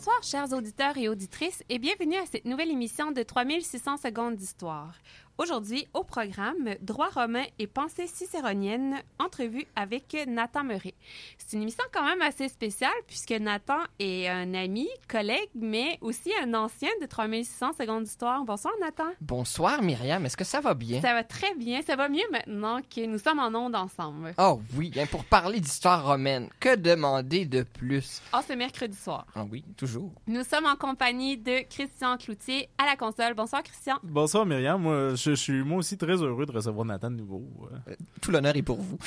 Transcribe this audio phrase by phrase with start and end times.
[0.00, 4.94] Bonsoir, chers auditeurs et auditrices, et bienvenue à cette nouvelle émission de 3600 secondes d'histoire.
[5.40, 10.92] Aujourd'hui, au programme, droit romain et pensée cicéronienne, entrevue avec Nathan Meuret.
[11.38, 16.30] C'est une émission quand même assez spéciale puisque Nathan est un ami, collègue, mais aussi
[16.42, 18.44] un ancien de 3600 secondes d'histoire.
[18.44, 19.06] Bonsoir, Nathan.
[19.22, 20.26] Bonsoir, Myriam.
[20.26, 21.00] Est-ce que ça va bien?
[21.00, 21.80] Ça va très bien.
[21.80, 24.34] Ça va mieux maintenant que nous sommes en ondes ensemble.
[24.36, 28.20] Oh oui, hein, pour parler d'histoire romaine, que demander de plus?
[28.34, 29.24] Oh, c'est mercredi soir.
[29.34, 30.12] Ah oui, toujours.
[30.26, 33.32] Nous sommes en compagnie de Christian Cloutier à la console.
[33.32, 33.96] Bonsoir, Christian.
[34.02, 34.82] Bonsoir, Myriam.
[34.82, 37.42] Moi, je, suis moi aussi très heureux de recevoir Nathan de nouveau.
[37.88, 38.98] Euh, tout l'honneur est pour vous.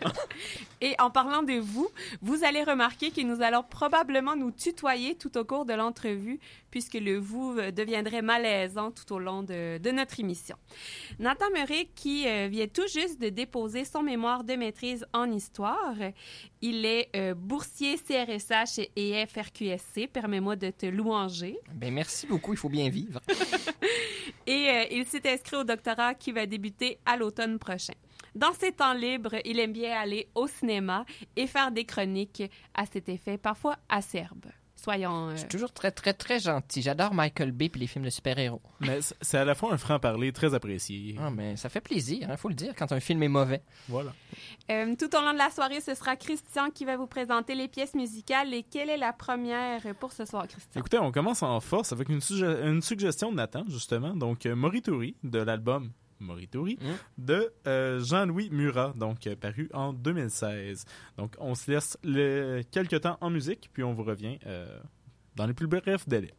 [0.80, 1.88] et en parlant de vous,
[2.22, 6.94] vous allez remarquer que nous allons probablement nous tutoyer tout au cours de l'entrevue, puisque
[6.94, 10.56] le vous euh, deviendrait malaisant tout au long de, notre émission.
[11.18, 15.94] Nathan Murray, qui euh, vient tout juste de déposer son mémoire de maîtrise en histoire,
[16.60, 20.08] il est boursier CRSH et FRQSC.
[20.12, 21.56] Permets-moi de te louanger.
[21.74, 23.20] Ben merci beaucoup, il faut bien vivre.
[24.46, 27.94] et il s'est inscrit au doctorat qui va débuter à l'automne prochain.
[28.34, 31.04] Dans ses temps libres, il aime bien aller au cinéma
[31.36, 32.42] et faire des chroniques
[32.74, 34.50] à cet effet, parfois acerbes.
[34.88, 35.32] Soyons.
[35.32, 36.80] Je suis euh, toujours très, très, très gentil.
[36.80, 38.62] J'adore Michael Bay et les films de super-héros.
[38.80, 41.14] Mais c'est à la fois un franc-parler très apprécié.
[41.20, 43.60] Ah, mais ça fait plaisir, il hein, faut le dire, quand un film est mauvais.
[43.86, 44.14] Voilà.
[44.70, 47.68] Euh, tout au long de la soirée, ce sera Christian qui va vous présenter les
[47.68, 48.54] pièces musicales.
[48.54, 50.80] Et quelle est la première pour ce soir, Christian?
[50.80, 52.20] Écoutez, on commence en force avec une,
[52.64, 54.16] une suggestion de Nathan, justement.
[54.16, 57.24] Donc, euh, Morituri, de l'album Morituri, mm.
[57.24, 60.84] de euh, Jean-Louis Murat, donc euh, paru en 2016.
[61.16, 64.78] Donc on se laisse le, quelques temps en musique, puis on vous revient euh,
[65.36, 66.34] dans les plus brefs délais.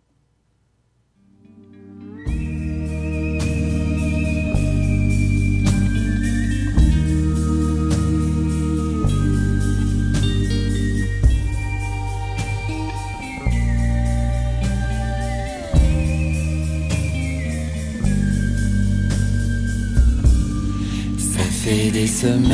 [21.70, 22.50] Fait des semaines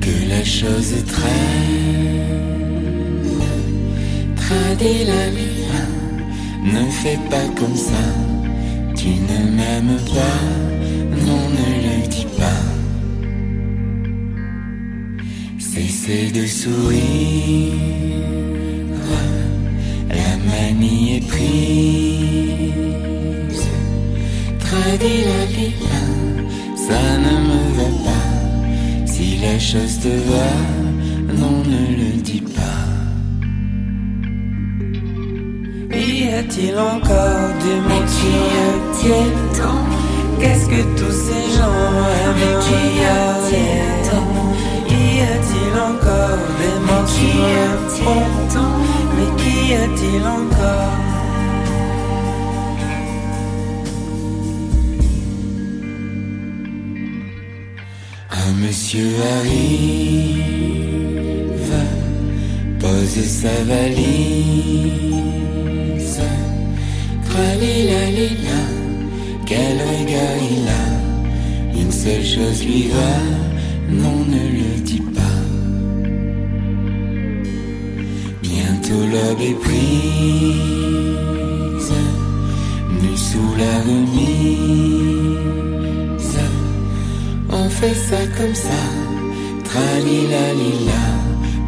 [0.00, 2.32] que la chose traîne.
[4.36, 5.66] Trader la vie,
[6.74, 8.04] ne fais pas comme ça.
[8.94, 10.40] Tu ne m'aimes pas,
[11.26, 12.64] non, ne le dis pas.
[15.58, 17.72] Cessez de sourire,
[20.18, 22.12] la manie est prise
[24.84, 24.96] la
[26.76, 28.26] ça ne me va pas.
[29.06, 30.50] Si la chose te va,
[31.38, 32.82] non, ne le dis pas.
[35.94, 38.32] Y a-t-il encore du monde sur
[40.40, 41.80] Qu'est-ce que tous ces gens
[42.20, 42.56] aiment?
[42.66, 43.82] Regarder
[44.88, 44.92] Y
[45.32, 47.12] a-t-il encore des morts
[49.16, 51.11] Mais qu'y a-t-il encore
[58.62, 60.52] monsieur arrive,
[62.78, 65.02] pose sa valise.
[67.28, 68.02] Tralila
[69.46, 70.84] quel regard il a.
[71.80, 73.14] Une seule chose lui va,
[73.88, 75.40] non ne le dis pas.
[78.42, 80.82] Bientôt l'aube est prise,
[83.00, 85.71] nu sous la remise
[87.82, 88.82] on fait ça comme ça,
[89.64, 91.04] tralila lila,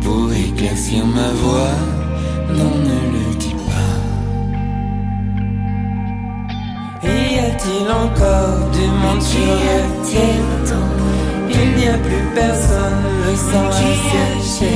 [0.03, 1.77] pour éclaircir ma voix,
[2.51, 3.93] non ne le dis pas.
[7.09, 10.51] Y a-t-il encore du monde sur la terre?
[11.51, 14.75] Il n'y a plus personne, le sang est séché.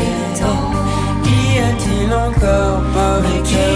[1.25, 3.67] Y a-t-il encore pas vécu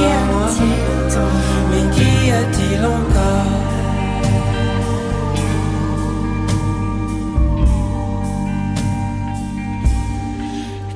[1.71, 3.42] Mais qu'y a-t-il encore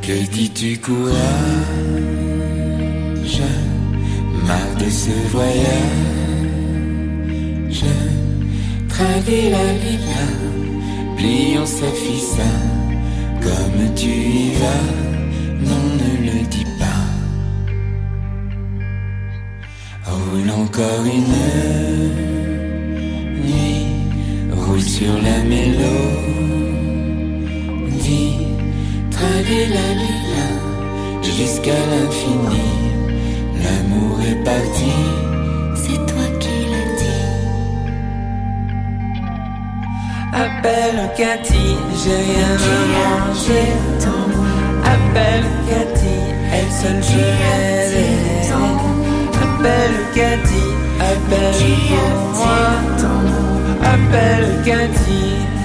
[0.07, 1.13] Que dis-tu courage
[4.47, 5.67] Marre de ce voyage
[8.89, 10.27] Traguer la lila
[11.17, 12.51] Plions sa fissa
[13.43, 14.87] Comme tu y vas
[15.69, 17.03] Non ne le dis pas.
[20.09, 21.37] Roule encore une
[23.43, 23.87] nuit
[24.53, 26.26] Roule sur la mélodie
[29.49, 32.67] La jusqu'à l'infini.
[33.63, 34.93] L'amour est parti,
[35.77, 37.29] c'est toi qui l'as dit.
[40.33, 43.71] Appelle Cathy, j'ai rien à manger.
[44.85, 46.17] Appelle Cathy,
[46.53, 48.15] elle seule peut aider.
[49.45, 50.67] Appelle Cathy,
[50.99, 52.63] appelle pour moi.
[53.85, 55.56] Appelle Cathy.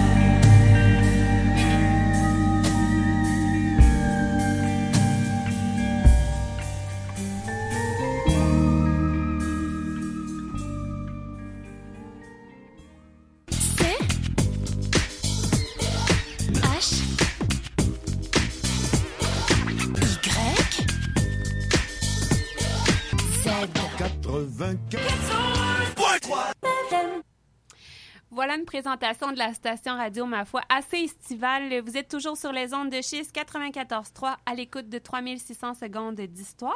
[28.98, 31.80] Présentation de la station radio, ma foi, assez estivale.
[31.82, 36.76] Vous êtes toujours sur les ondes de schiste 94.3 à l'écoute de 3600 secondes d'histoire.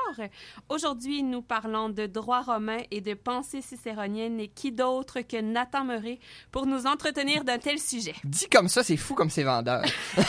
[0.69, 5.83] Aujourd'hui, nous parlons de droit romain et de pensée cicéronienne et qui d'autre que Nathan
[5.83, 6.19] Murray
[6.53, 8.15] pour nous entretenir d'un tel sujet.
[8.23, 9.83] Dit comme ça, c'est fou comme c'est vendeur.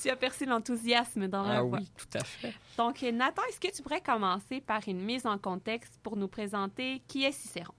[0.00, 1.78] Tu as perçu l'enthousiasme dans leur Ah voix.
[1.80, 2.54] oui, tout à fait.
[2.76, 7.02] Donc, Nathan, est-ce que tu pourrais commencer par une mise en contexte pour nous présenter
[7.08, 7.74] qui est Cicéron?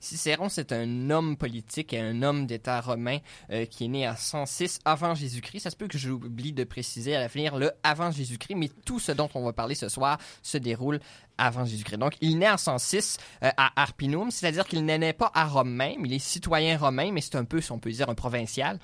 [0.00, 3.18] Cicéron, c'est un homme politique et un homme d'État romain
[3.50, 5.60] euh, qui est né à 106 avant Jésus-Christ.
[5.60, 9.12] Ça se peut que j'oublie de préciser à l'avenir le avant Jésus-Christ, mais tout ce
[9.12, 11.00] dont on va parler ce soir se déroule
[11.38, 11.98] avant Jésus-Christ.
[11.98, 16.04] Donc, il naît en 106 euh, à Arpinum, c'est-à-dire qu'il n'est pas à Rome même,
[16.04, 18.78] il est citoyen romain, mais c'est un peu, si on peut dire, un provincial.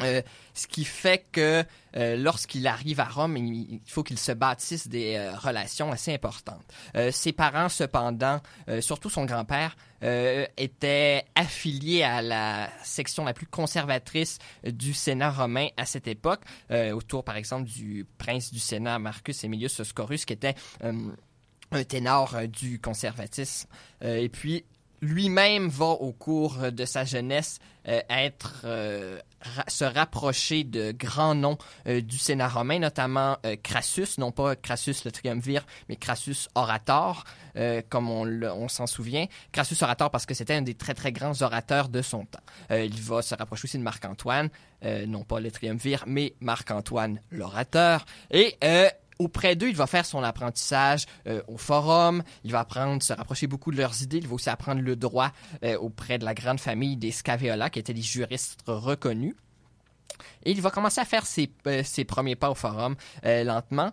[0.00, 0.22] Euh,
[0.54, 1.64] ce qui fait que
[1.96, 6.64] euh, lorsqu'il arrive à Rome, il, faut qu'il se bâtisse des euh, relations assez importantes.
[6.96, 13.32] Euh, ses parents, cependant, euh, surtout son grand-père, euh, étaient affiliés à la section la
[13.32, 16.40] plus conservatrice du Sénat romain à cette époque,
[16.70, 20.54] euh, autour, par exemple, du prince du Sénat, Marcus Aemilius Scorus, qui était
[20.84, 21.10] euh,
[21.70, 23.68] un ténor du conservatisme.
[24.02, 24.64] Et puis,
[25.02, 27.58] lui-même va au cours de sa jeunesse
[27.88, 29.18] euh, être euh,
[29.68, 35.04] se rapprocher de grands noms euh, du Sénat romain, notamment euh, Crassus, non pas Crassus
[35.04, 37.24] le triumvir, mais Crassus orator,
[37.56, 39.26] euh, comme on, s'en souvient.
[39.50, 42.40] Crassus orator parce que c'était un des très très grands orateurs de son temps.
[42.70, 44.48] Euh, il va se rapprocher aussi de Marc-Antoine,
[44.84, 48.04] euh, non pas le triumvir, mais Marc-Antoine l'orateur.
[48.30, 48.88] Et euh,
[49.22, 53.46] auprès d'eux, il va faire son apprentissage euh, au forum, il va apprendre, se rapprocher
[53.46, 55.32] beaucoup de leurs idées, il va aussi apprendre le droit
[55.64, 59.34] euh, auprès de la grande famille des Scaveola, qui étaient des juristes reconnus.
[60.44, 63.92] Et il va commencer à faire ses, euh, premiers pas au forum lentement.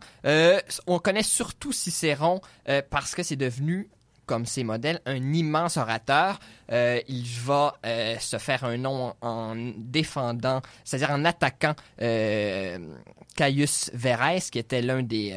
[0.87, 2.41] On connaît surtout Cicéron
[2.89, 3.89] parce que c'est devenu,
[4.29, 6.39] comme ses modèles, un immense orateur.
[6.71, 12.77] Euh, il va euh, se faire un nom en, en défendant, c'est-à-dire en attaquant euh,
[13.35, 15.35] Caius Verres, qui était l'un des...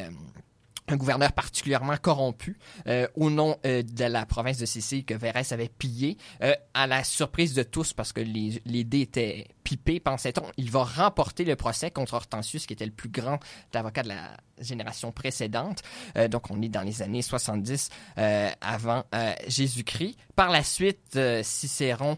[0.87, 2.57] un gouverneur particulièrement corrompu
[2.87, 6.87] euh, au nom euh, de la province de Sicile que Verres avait pillé, euh, à
[6.87, 10.43] la surprise de tous parce que les, les dés étaient pipés, pensait-on.
[10.57, 13.39] Il va remporter le procès contre Hortensius, qui était le plus grand
[13.73, 15.81] avocat de la génération précédente.
[16.29, 19.05] Donc, on est dans les années 70 euh, avant
[19.47, 20.17] Jésus-Christ.
[20.35, 22.17] Par la suite, Cicéron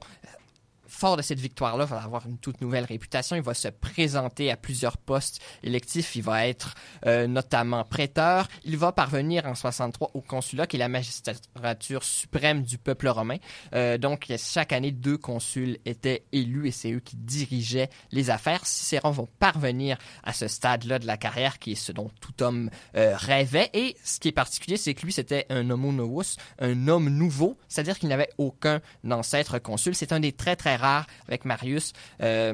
[0.96, 3.36] fort de cette victoire-là, va avoir une toute nouvelle réputation.
[3.36, 6.16] Il va se présenter à plusieurs postes électifs.
[6.16, 6.74] Il va être
[7.06, 8.48] euh, notamment prêteur.
[8.64, 13.38] Il va parvenir en 63 au consulat, qui est la magistrature suprême du peuple romain.
[13.74, 18.66] Euh, donc, chaque année, deux consuls étaient élus et c'est eux qui dirigeaient les affaires.
[18.66, 22.70] Cicéron va parvenir à ce stade-là de la carrière, qui est ce dont tout homme
[22.96, 23.70] euh, rêvait.
[23.74, 27.58] Et ce qui est particulier, c'est que lui, c'était un homo novus, un homme nouveau,
[27.68, 28.80] c'est-à-dire qu'il n'avait aucun
[29.12, 29.94] ancêtre consul.
[29.94, 30.85] C'est un des très, très rares
[31.28, 31.94] avec Marius.
[32.22, 32.54] euh,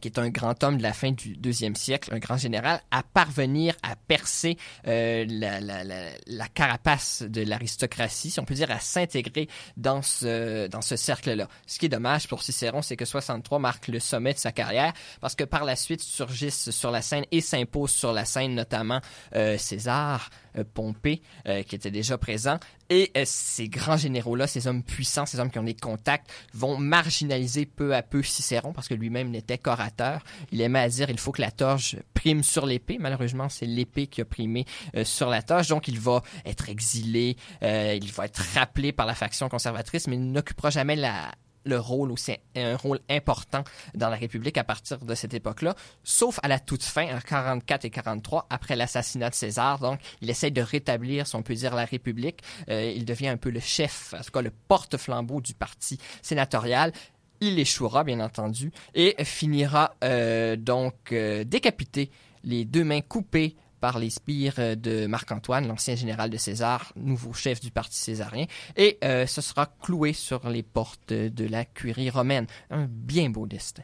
[0.00, 3.02] qui est un grand homme de la fin du deuxième siècle, un grand général, à
[3.02, 4.56] parvenir à percer
[4.86, 10.96] euh, la, carapace de l'aristocratie, si on peut dire, à s'intégrer dans ce, dans ce
[10.96, 11.48] cercle-là.
[11.66, 14.92] Ce qui est dommage pour Cicéron, c'est que 63 marque le sommet de sa carrière,
[15.20, 19.00] parce que par la suite surgissent sur la scène et s'imposent sur la scène notamment
[19.34, 20.30] euh, César,
[20.74, 21.22] Pompée,
[21.66, 22.58] qui était déjà présent,
[22.92, 26.76] et euh, ces grands généraux-là, ces hommes puissants, ces hommes qui ont des contacts, vont
[26.76, 30.22] marginaliser peu à peu Cicéron parce que lui-même n'était qu'orateur.
[30.50, 32.98] Il aimait à dire il faut que la torche prime sur l'épée.
[33.00, 35.68] Malheureusement, c'est l'épée qui a primé euh, sur la torche.
[35.68, 40.16] Donc, il va être exilé, euh, il va être rappelé par la faction conservatrice, mais
[40.16, 41.32] il n'occupera jamais la
[41.64, 43.64] le rôle aussi un rôle important
[43.94, 47.84] dans la République à partir de cette époque-là, sauf à la toute fin, en 44
[47.84, 49.78] et 43, après l'assassinat de César.
[49.78, 52.40] Donc, il essaie de rétablir, si on peut dire, la République.
[52.68, 56.92] Euh, il devient un peu le chef, en tout cas le porte-flambeau du parti sénatorial.
[57.40, 62.10] Il échouera, bien entendu, et finira euh, donc euh, décapité,
[62.44, 67.32] les deux mains coupées par les spires euh, de Marc-Antoine, l'ancien général de César, nouveau
[67.32, 68.46] chef du parti césarien,
[68.76, 72.46] et euh, ce sera cloué sur les portes de la curie romaine.
[72.70, 73.82] Un bien beau destin.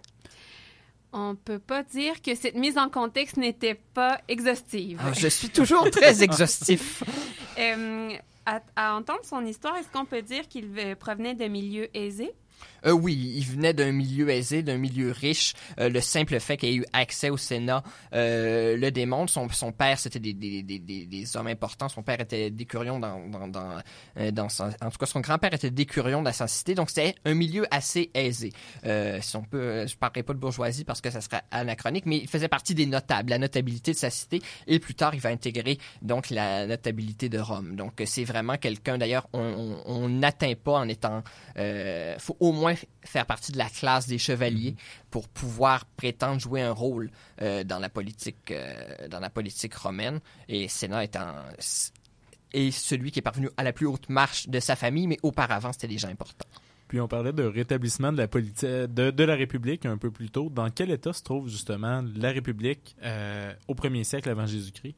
[1.12, 5.00] On peut pas dire que cette mise en contexte n'était pas exhaustive.
[5.02, 7.02] Ah, je suis toujours très exhaustif.
[7.58, 8.12] Euh,
[8.46, 12.32] à, à entendre son histoire, est-ce qu'on peut dire qu'il provenait de milieux aisés?
[12.86, 15.54] Euh, oui, il venait d'un milieu aisé, d'un milieu riche.
[15.80, 17.82] Euh, le simple fait qu'il ait eu accès au Sénat
[18.14, 19.32] euh, le démontre.
[19.32, 21.88] Son, son père, c'était des, hommes importants.
[21.88, 23.18] Son père était décurion dans,
[23.48, 23.82] dans,
[24.18, 26.74] euh, son- en tout cas, son grand-père était décurion dans sa cité.
[26.74, 28.52] Donc, c'était un milieu assez aisé.
[28.82, 32.48] Si on je parlerai pas de bourgeoisie parce que ça serait anachronique, mais il faisait
[32.48, 34.40] partie des notables, la notabilité de sa cité.
[34.66, 37.76] Et plus tard, il va intégrer donc la notabilité de Rome.
[37.76, 38.98] Donc, c'est vraiment quelqu'un.
[38.98, 41.22] D'ailleurs, on n'atteint pas en étant
[42.18, 42.67] faut au moins
[43.04, 44.76] faire partie de la classe des chevaliers
[45.10, 47.10] pour pouvoir prétendre jouer un rôle
[47.42, 53.22] euh, dans la politique euh, dans la politique romaine et Sénat est celui qui est
[53.22, 56.48] parvenu à la plus haute marche de sa famille mais auparavant c'était des gens importants.
[56.88, 60.30] Puis on parlait de rétablissement de la politique de, de la République un peu plus
[60.30, 60.48] tôt.
[60.48, 64.94] Dans quel état se trouve justement la République euh, au premier siècle avant Jésus-Christ?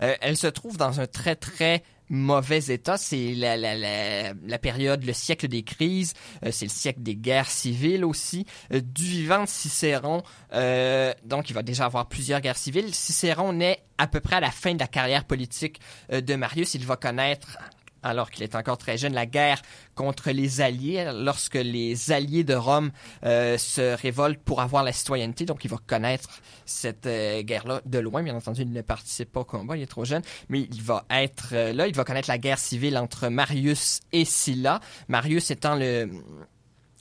[0.00, 2.96] Elle se trouve dans un très très mauvais état.
[2.96, 7.16] C'est la, la, la, la période, le siècle des crises, euh, c'est le siècle des
[7.16, 8.46] guerres civiles aussi.
[8.72, 10.22] Euh, du vivant de Cicéron,
[10.52, 12.94] euh, donc il va déjà avoir plusieurs guerres civiles.
[12.94, 15.80] Cicéron naît à peu près à la fin de la carrière politique
[16.12, 16.74] euh, de Marius.
[16.74, 17.58] Il va connaître
[18.02, 19.60] alors qu'il est encore très jeune, la guerre
[19.94, 22.90] contre les alliés, lorsque les alliés de Rome
[23.24, 25.44] euh, se révoltent pour avoir la citoyenneté.
[25.44, 28.22] Donc, il va connaître cette euh, guerre-là de loin.
[28.22, 31.04] Bien entendu, il ne participe pas au combat, il est trop jeune, mais il va
[31.10, 31.86] être euh, là.
[31.86, 34.80] Il va connaître la guerre civile entre Marius et Sylla.
[35.08, 36.10] Marius étant le,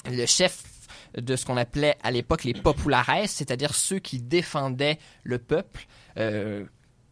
[0.10, 0.64] le chef
[1.18, 5.88] de ce qu'on appelait à l'époque les populares, c'est-à-dire ceux qui défendaient le peuple.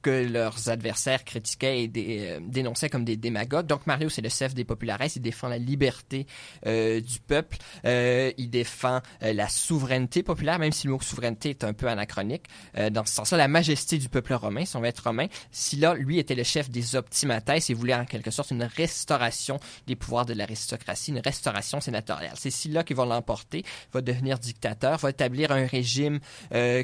[0.06, 3.66] Que leurs adversaires critiquaient et euh, dénonçaient comme des démagogues.
[3.66, 6.28] Donc Mario, c'est le chef des populares, il défend la liberté
[6.68, 11.64] euh, du peuple, euh, il défend la souveraineté populaire, même si le mot souveraineté est
[11.64, 12.46] un peu anachronique.
[12.92, 16.20] Dans ce sens-là, la majesté du peuple romain, si on veut être romain, Sylla, lui,
[16.20, 20.34] était le chef des optimates et voulait en quelque sorte une restauration des pouvoirs de
[20.34, 22.36] l'aristocratie, une restauration sénatoriale.
[22.36, 26.20] C'est Sylla qui va l'emporter, va devenir dictateur, va établir un régime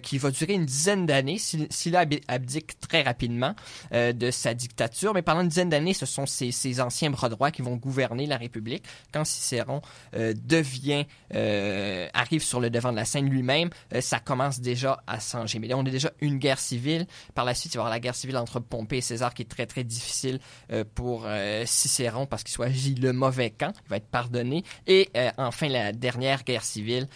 [0.01, 1.37] qui va durer une dizaine d'années.
[1.37, 3.10] Sy- Sylla ab- abdique très rapidement
[3.93, 7.51] euh, de sa dictature, mais pendant une dizaine d'années, ce sont ses anciens bras droits
[7.51, 8.83] qui vont gouverner la République.
[9.11, 9.81] Quand Cicéron
[10.15, 15.03] euh, devient, euh, arrive sur le devant de la scène lui-même, euh, ça commence déjà
[15.07, 15.59] à changer.
[15.59, 17.07] Mais là, on a déjà une guerre civile.
[17.33, 19.41] Par la suite, il va y avoir la guerre civile entre Pompée et César qui
[19.43, 20.39] est très, très difficile
[20.71, 21.27] euh, pour
[21.65, 23.73] Cicéron parce qu'il choisit le mauvais camp.
[23.85, 24.63] Il va être pardonné.
[24.87, 27.07] Et enfin, la dernière guerre civile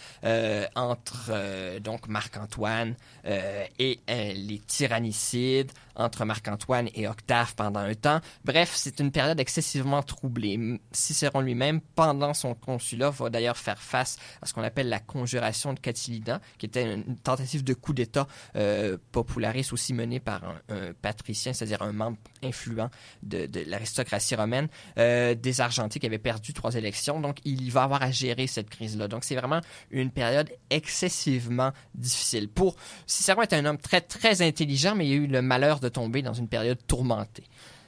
[0.74, 8.20] entre donc Marc-Antoine et les tyrannicides, entre Marc-Antoine et Octave pendant un temps.
[8.44, 10.80] Bref, c'est une période excessivement troublée.
[10.92, 15.72] Cicéron lui-même, pendant son consulat, va d'ailleurs faire face à ce qu'on appelle la conjuration
[15.72, 18.26] de Catilidan, qui était une tentative de coup d'État
[18.56, 22.90] euh, populariste aussi menée par un, patricien, c'est-à-dire un membre influent
[23.22, 27.20] de, l'aristocratie romaine, euh, désargenté qui avait perdu trois élections.
[27.20, 29.08] Donc, il va avoir à gérer cette crise-là.
[29.08, 32.48] Donc, c'est vraiment une période excessivement difficile.
[32.48, 32.76] Pour
[33.06, 36.22] Cicéron est un homme très, très intelligent, mais il a eu le malheur de tomber
[36.22, 37.44] dans une période tourmentée.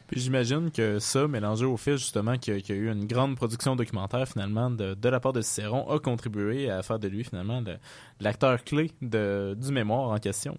[0.06, 3.76] Puis j'imagine que ça, mélangé au fait justement qu'il y, a- eu une grande production
[3.76, 7.76] documentaire finalement de, la part de Cicéron, a contribué à faire de lui finalement le-
[8.20, 10.56] l'acteur clé de, du mémoire en question.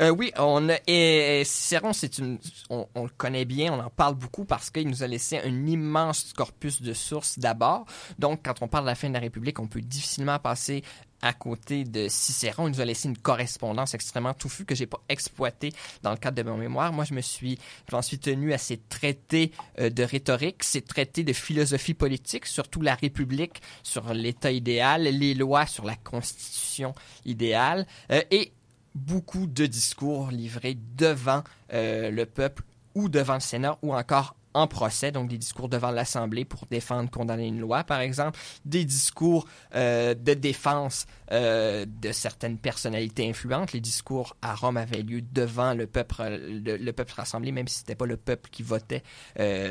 [0.00, 4.14] Euh, oui, on a, et, Cicéron, c'est une, on, le connaît bien, on en parle
[4.14, 7.86] beaucoup parce qu'il nous a laissé un immense corpus de sources d'abord.
[8.18, 10.82] Donc, quand on parle de la fin de la République, on peut difficilement passer
[11.22, 12.68] à côté de Cicéron.
[12.68, 15.72] Il nous a laissé une correspondance extrêmement touffue que j'ai pas exploitée
[16.02, 16.92] dans le cadre de mon mémoire.
[16.92, 17.58] Moi, je me suis,
[17.90, 22.82] j'en suis tenu à ces traités euh, de rhétorique, ces traités de philosophie politique, surtout
[22.82, 28.52] la République sur l'État idéal, les lois sur la Constitution idéale, euh, et
[28.94, 32.62] beaucoup de discours livrés devant euh, le peuple
[32.94, 37.10] ou devant le Sénat ou encore en procès, donc des discours devant l'Assemblée pour défendre,
[37.10, 43.72] condamner une loi, par exemple, des discours euh, de défense euh, de certaines personnalités influentes.
[43.72, 47.78] Les discours à Rome avaient lieu devant le peuple, le, le peuple rassemblé, même si
[47.78, 49.02] c'était pas le peuple qui votait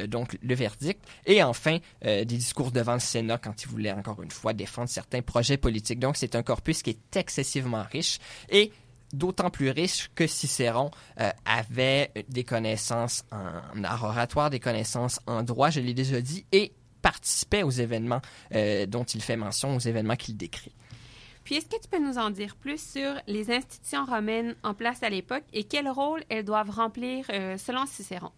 [0.09, 1.01] donc le verdict.
[1.25, 5.21] Et enfin, des discours devant le Sénat quand ils voulaient encore une fois défendre certains
[5.21, 5.99] projets politiques.
[5.99, 8.73] Donc c'est un corpus qui est excessivement riche et
[9.13, 10.91] d'autant plus riche que Cicéron
[11.21, 16.45] euh, avait des connaissances en art oratoire, des connaissances en droit, je l'ai déjà dit,
[16.51, 18.21] et participait aux événements
[18.53, 20.73] euh, dont il fait mention, aux événements qu'il décrit.
[21.43, 25.03] Puis, est-ce que tu peux nous en dire plus sur les institutions romaines en place
[25.03, 28.31] à l'époque et quel rôle elles doivent remplir euh, selon Cicéron?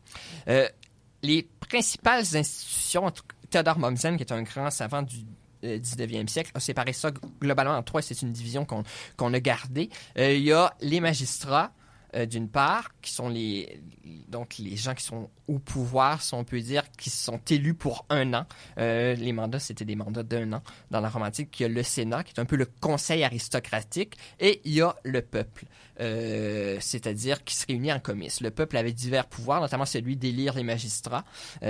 [1.22, 3.12] Les principales institutions,
[3.50, 5.25] Théodore Mommsen, qui est un grand savant du
[5.65, 8.01] 19e siècle, a séparé ça globalement en trois.
[8.01, 8.84] C'est une division qu'on
[9.17, 9.89] qu'on a gardée.
[10.17, 11.72] Euh, Il y a les magistrats,
[12.15, 13.81] euh, d'une part, qui sont les
[14.27, 18.05] donc les gens qui sont au pouvoir, si on peut dire, qui sont élus pour
[18.10, 18.45] un an.
[18.77, 20.62] Euh, les mandats, c'était des mandats d'un an.
[20.91, 23.24] Dans la Rome antique, il y a le Sénat, qui est un peu le conseil
[23.24, 25.65] aristocratique, et il y a le peuple,
[25.98, 28.41] c'est-à-dire qui se réunit en comice.
[28.41, 31.24] Le peuple avait divers pouvoirs, notamment celui d'élire les magistrats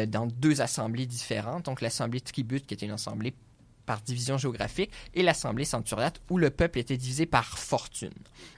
[0.08, 1.66] dans deux assemblées différentes.
[1.66, 3.34] Donc l'assemblée tribute, qui était une assemblée
[3.86, 8.14] par division géographique, et l'Assemblée centuriate, où le peuple était divisé par fortune.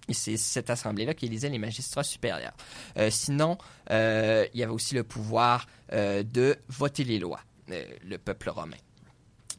[0.08, 2.54] Et c'est cette assemblée-là qui élisait les magistrats supérieurs.
[2.98, 3.58] Euh, sinon,
[3.92, 8.78] euh, il y avait aussi le pouvoir euh, de voter les lois, le peuple romain.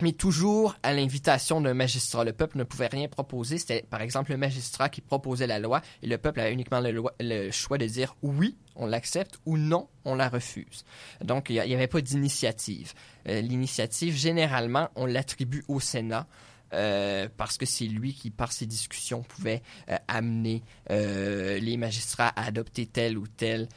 [0.00, 2.24] Mais toujours à l'invitation d'un magistrat.
[2.24, 3.58] Le peuple ne pouvait rien proposer.
[3.58, 7.50] C'était, par exemple, le magistrat qui proposait la loi et le peuple avait uniquement le,
[7.50, 10.84] choix de dire oui, on l'accepte ou non, on la refuse.
[11.22, 12.92] Donc, il n'y avait pas d'initiative.
[13.28, 16.26] Euh, L'initiative, généralement, on l'attribue au Sénat.
[16.74, 22.28] Euh, parce que c'est lui qui, par ses discussions, pouvait euh, amener euh, les magistrats
[22.28, 23.68] à adopter tel ou tel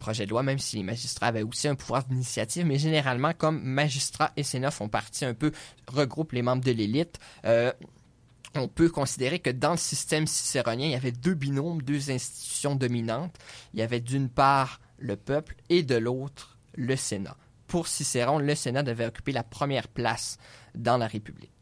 [0.00, 2.66] projet de loi, même si les magistrats avaient aussi un pouvoir d'initiative.
[2.66, 5.52] Mais généralement, comme magistrats et Sénat font partie un peu,
[5.86, 7.20] regroupent les membres de l'élite,
[8.56, 12.74] on peut considérer que dans le système cicéronien, il y avait deux binômes, deux institutions
[12.74, 13.36] dominantes.
[13.72, 17.36] Il y avait d'une part le peuple et de l'autre le Sénat.
[17.66, 20.38] Pour Cicéron, le Sénat devait occuper la première place
[20.74, 21.61] dans la République.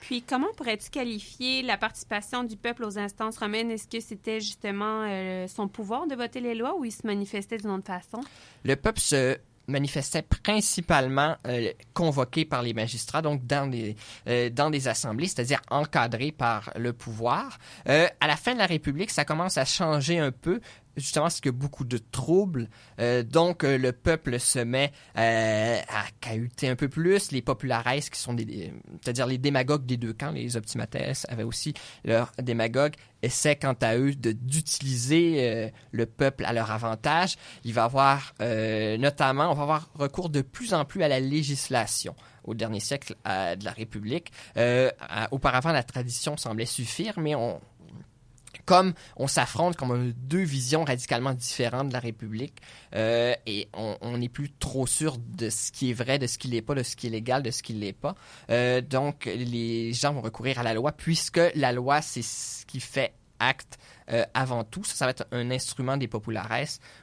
[0.00, 3.70] Puis, comment pourrais-tu qualifier la participation du peuple aux instances romaines?
[3.70, 7.58] Est-ce que c'était justement euh, son pouvoir de voter les lois ou il se manifestait
[7.58, 8.20] d'une autre façon?
[8.64, 9.36] Le peuple se
[9.66, 13.96] manifestait principalement euh, convoqué par les magistrats, donc dans des,
[14.26, 17.58] euh, dans des assemblées, c'est-à-dire encadré par le pouvoir.
[17.84, 20.60] À la fin de la République, ça commence à changer un peu
[20.98, 22.68] justement y a beaucoup de troubles.
[23.00, 27.32] Euh, donc, euh, le peuple se met euh, à cahuter un peu plus.
[27.32, 28.36] Les populares, qui sont
[29.02, 30.96] c'est-à-dire les démagogues des deux camps, les optimates
[31.28, 36.70] avaient aussi leurs démagogues, essaient quant à eux de- d'utiliser euh, le peuple à leur
[36.70, 37.36] avantage.
[37.64, 42.14] Il va avoir notamment, on va avoir recours de plus en plus à la législation
[42.44, 44.32] au dernier siècle de la République.
[45.30, 47.60] Auparavant, la tradition semblait suffire, mais on,
[48.64, 52.56] comme on s'affronte, comme deux visions radicalement différentes de la République,
[52.94, 56.38] euh, et on on n'est plus trop sûr de ce qui est vrai, de ce
[56.38, 58.14] qui l'est pas, de ce qui est légal, de ce qui l'est pas.
[58.50, 62.80] Euh, donc, les gens vont recourir à la loi, puisque la loi, c'est ce qui
[62.80, 63.78] fait acte
[64.10, 64.84] euh, avant tout.
[64.84, 66.48] Ça, ça va être un instrument des populares,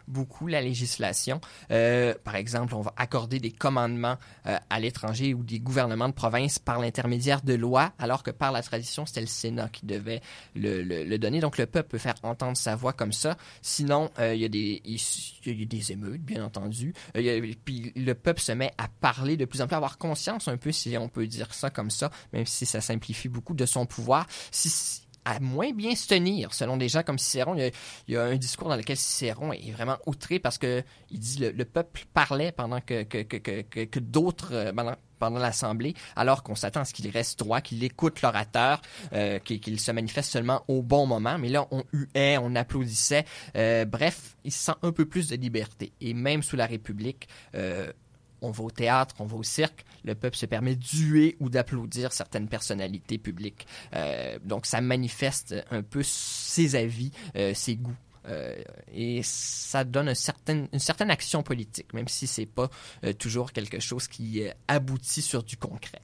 [0.08, 1.40] beaucoup la législation.
[1.72, 4.18] Euh, par exemple, on va accorder des commandements
[4.48, 8.52] euh, à l'étranger ou des gouvernements de province par l'intermédiaire de lois, alors que par
[8.52, 10.22] la tradition, c'était le Sénat qui devait
[10.56, 11.40] le, donner.
[11.40, 13.38] Donc, le peuple peut faire entendre sa voix comme ça.
[13.62, 14.50] Sinon, euh, il y a
[15.66, 16.94] des émeutes, bien entendu.
[17.66, 20.58] Puis le peuple se met à parler de plus en plus, à avoir conscience un
[20.58, 23.86] peu, si on peut dire ça comme ça, même si ça simplifie beaucoup de son
[23.86, 24.28] pouvoir.
[24.52, 27.56] Si- à moins bien se tenir, selon des gens comme Cicéron.
[27.56, 27.72] Il
[28.14, 31.52] y a, un discours dans lequel Cicéron est vraiment outré parce que il dit le,
[31.52, 37.10] le peuple parlait pendant que, d'autres euh, pendant, l'assemblée, alors qu'on s'attend à ce qu'il
[37.10, 38.82] reste droit, qu'il écoute l'orateur,
[39.14, 41.38] euh, qu'il se manifeste seulement au bon moment.
[41.40, 43.26] Mais là, on huait, on applaudissait.
[43.56, 45.94] Euh, bref, il se sent un peu plus de liberté.
[46.02, 47.28] Et même sous la République,
[48.46, 52.14] on va au théâtre, on va au cirque, le peuple se permet d'huer ou d'applaudir
[52.14, 53.68] certaines personnalités publiques.
[53.94, 57.96] Euh, donc ça manifeste un peu ses avis, euh, ses goûts.
[58.28, 58.56] Euh,
[58.92, 62.70] et ça donne une certaine action politique, même si c'est pas
[63.20, 66.02] toujours quelque chose qui aboutit sur du concret.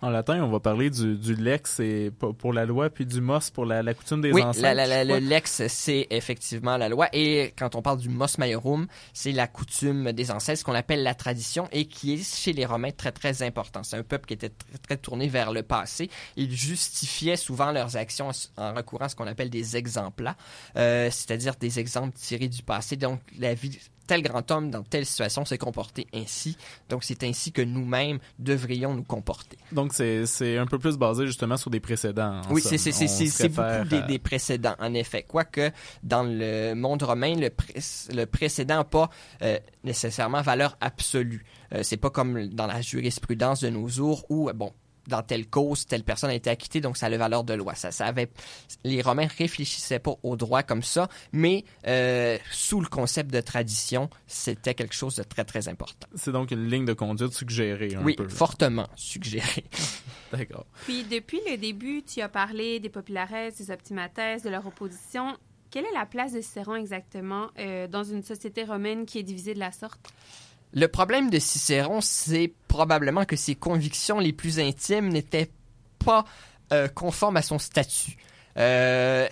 [0.00, 3.50] En latin, on va parler du, du lex et pour la loi, puis du mos
[3.50, 4.62] pour la, la coutume des oui, ancêtres.
[4.62, 5.20] la- la- la- je crois.
[5.20, 7.08] le lex, c'est effectivement la loi.
[7.12, 11.02] Et quand on parle du mos maiorum, c'est la coutume des ancêtres, ce qu'on appelle
[11.02, 13.82] la tradition, et qui est chez les Romains très, très important.
[13.82, 16.10] C'est un peuple qui était très, très tourné vers le passé.
[16.36, 20.32] Ils justifiaient souvent leurs actions en recourant à ce qu'on appelle des exemples,
[20.76, 22.94] c'est-à-dire des exemples tirés du passé.
[22.96, 23.76] Donc, la vie
[24.08, 26.56] tel grand homme dans telle situation s'est comporté ainsi.
[26.88, 29.56] Donc, c'est ainsi que nous-mêmes devrions nous comporter.
[29.70, 32.40] Donc, c'est un peu plus basé justement sur des précédents.
[32.40, 35.22] en Oui, c'est beaucoup réfère des, à- des précédents, en effet.
[35.28, 35.70] Quoique,
[36.02, 37.74] dans le monde romain, le, pré-
[38.12, 39.10] le précédent n'a pas
[39.42, 41.44] euh, nécessairement valeur absolue.
[41.74, 44.72] Euh, c'est pas comme dans la jurisprudence de nos jours où, euh, bon,
[45.08, 47.74] dans telle cause, telle personne a été acquittée, donc ça a la valeur de loi.
[47.74, 48.30] Ça, ça avait,
[48.84, 54.10] les Romains réfléchissaient pas au droit comme ça, mais euh, sous le concept de tradition,
[54.26, 56.06] c'était quelque chose de très, très important.
[56.14, 58.28] C'est donc une ligne de conduite suggérée un oui, peu.
[58.28, 59.64] fortement suggéré.
[60.32, 60.66] D'accord.
[60.84, 65.36] Puis, depuis le début, tu as parlé des populares, des optimates, de leur opposition.
[65.70, 69.54] Quelle est la place de Cicéron exactement euh, dans une société romaine qui est divisée
[69.54, 70.12] de la sorte?
[70.72, 75.50] Le problème de Cicéron, c'est probablement que ses convictions les plus intimes n'étaient
[76.04, 76.24] pas
[76.72, 78.16] euh, conformes à son statut.
[78.58, 79.26] Euh,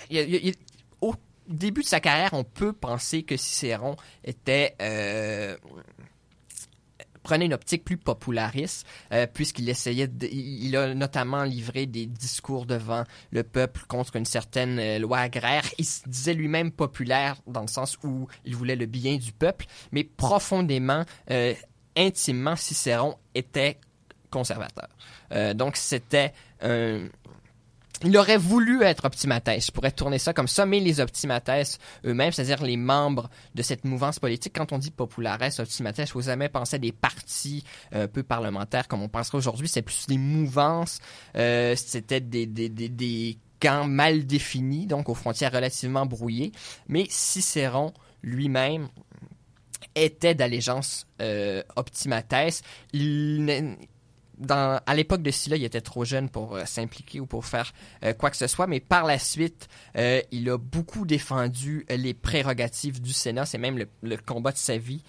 [1.01, 1.15] au
[1.49, 5.57] début de sa carrière, on peut penser que Cicéron était euh,
[7.27, 13.03] prenait une optique plus populariste, euh, puisqu'il essayait, il a notamment livré des discours devant
[13.33, 15.65] le peuple contre une certaine euh, loi agraire.
[15.77, 19.67] Il se disait lui-même populaire dans le sens où il voulait le bien du peuple,
[19.91, 21.53] mais profondément, euh,
[21.97, 23.81] intimement, Cicéron était
[24.31, 24.89] conservateur.
[25.55, 27.09] Donc c'était un,
[28.05, 31.51] il aurait voulu être optimates, je pourrais tourner ça comme ça, mais les optimates
[32.05, 36.21] eux-mêmes, c'est-à-dire les membres de cette mouvance politique, quand on dit populares, optimates, il faut
[36.21, 40.19] jamais penser à des partis euh, peu parlementaires comme on penserait aujourd'hui, c'est plus des
[40.19, 41.01] mouvances,
[41.37, 46.53] euh, c'était des, camps mal définis, donc aux frontières relativement brouillées,
[46.89, 48.89] mais Cicéron lui-même
[49.95, 52.35] était d'allégeance euh, optimates.
[54.51, 57.73] À l'époque de Sylla, il était trop jeune pour euh, s'impliquer ou pour faire
[58.05, 62.15] euh, quoi que ce soit, mais par la suite, euh, il a beaucoup défendu les
[62.15, 63.47] prérogatives du Sénat.
[63.47, 65.03] C'est même le, combat de sa vie,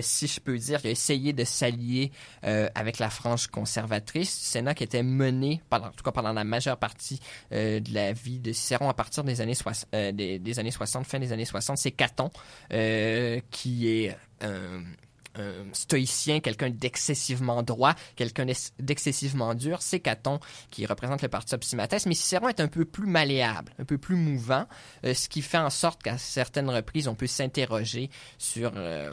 [0.00, 0.80] si je peux dire.
[0.84, 2.12] Il a essayé de s'allier
[2.42, 6.44] avec la frange conservatrice du Sénat qui était menée, pendant, en tout cas pendant la
[6.44, 9.54] majeure partie de la vie de Cicéron à partir des années,
[9.92, 11.78] des, des années 60, fin des années 60.
[11.78, 12.30] C'est Caton
[13.50, 14.16] qui est
[15.38, 21.54] un stoïcien, quelqu'un d'excessivement droit, quelqu'un d'ex- d'excessivement dur, c'est Caton qui représente le parti
[21.54, 24.66] optimates, mais Cicéron est un peu plus malléable, un peu plus mouvant,
[25.04, 29.12] euh, ce qui fait en sorte qu'à certaines reprises, on peut s'interroger sur euh,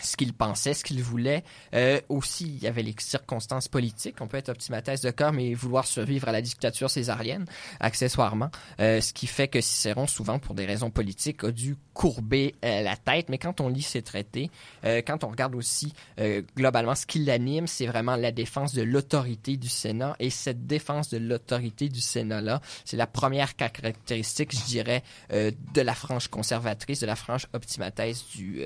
[0.00, 1.44] ce qu'il pensait, ce qu'il voulait.
[1.74, 4.16] Euh, aussi, il y avait les circonstances politiques.
[4.20, 7.44] On peut être optimates de corps, mais vouloir survivre à la dictature césarienne,
[7.80, 8.50] accessoirement.
[8.80, 12.82] Euh, ce qui fait que Cicéron, souvent pour des raisons politiques, a dû courber euh,
[12.82, 13.28] la tête.
[13.28, 14.50] Mais quand on lit ses traités,
[14.84, 18.82] euh, quand on regarde aussi euh, globalement ce qui l'anime, c'est vraiment la défense de
[18.82, 20.16] l'autorité du Sénat.
[20.18, 25.02] Et cette défense de l'autorité du Sénat-là, c'est la première caractéristique, je dirais,
[25.32, 27.92] euh, de la frange conservatrice, de la frange optimates
[28.34, 28.62] du,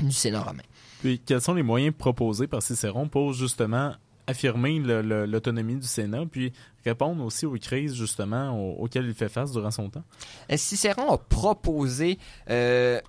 [0.00, 0.62] du Sénat romain.
[1.00, 2.46] Puis, quels sont les moyens proposés?
[2.46, 3.94] Par Cicéron pour justement
[4.26, 6.52] affirmer l'autonomie du Sénat, puis
[6.84, 10.04] répondre aussi aux crises justement au- auxquelles il fait face durant son temps?
[10.52, 12.18] Euh, Cicéron a proposé
[12.50, 13.00] euh,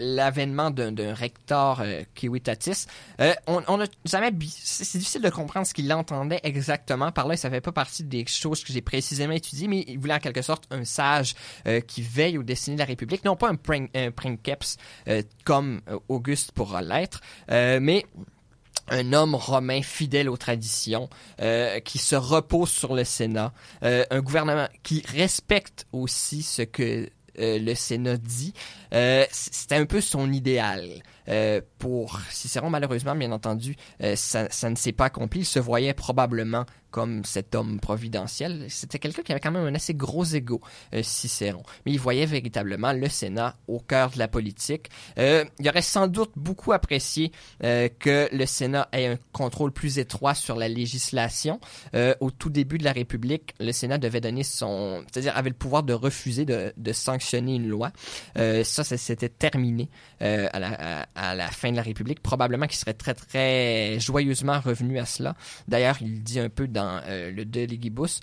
[0.00, 2.86] l'avènement d'un rector euh, Civitas.
[3.20, 7.36] Euh, on on jamais c'est difficile de comprendre ce qu'il entendait exactement par là.
[7.36, 10.42] Ça fait pas partie des choses que j'ai précisément étudiées, mais il voulait en quelque
[10.42, 11.34] sorte un sage
[11.66, 14.76] euh, qui veille aux destinées de la République, non pas un, prin- un princeps
[15.44, 18.06] comme Auguste pourra l'être, mais
[18.88, 21.08] un homme romain fidèle aux traditions,
[21.84, 27.08] qui se repose sur le Sénat, un gouvernement qui respecte aussi ce que
[27.40, 28.52] le Sénat dit.
[28.92, 31.02] Euh, C'était un peu son idéal.
[31.30, 35.40] Euh, pour Cicéron, malheureusement, bien entendu, euh, ça, ne s'est pas accompli.
[35.40, 38.66] Il se voyait probablement comme cet homme providentiel.
[38.68, 40.60] C'était quelqu'un qui avait quand même un assez gros ego,
[40.92, 41.62] euh, Cicéron.
[41.86, 44.88] Mais il voyait véritablement le Sénat au cœur de la politique.
[45.16, 50.56] Il aurait sans doute beaucoup apprécié que le Sénat ait un contrôle plus étroit sur
[50.56, 51.60] la législation.
[52.20, 55.82] Au tout début de la République, le Sénat devait donner son, c'est-à-dire avait le pouvoir
[55.82, 57.92] de refuser de, sanctionner une loi.
[58.34, 59.88] Ça, ça s'était terminé
[60.20, 62.20] à, la, à la fin de la République.
[62.22, 65.36] Probablement qu'il serait très très joyeusement revenu à cela.
[65.68, 68.20] D'ailleurs, il dit un peu dans euh, le De Legibus.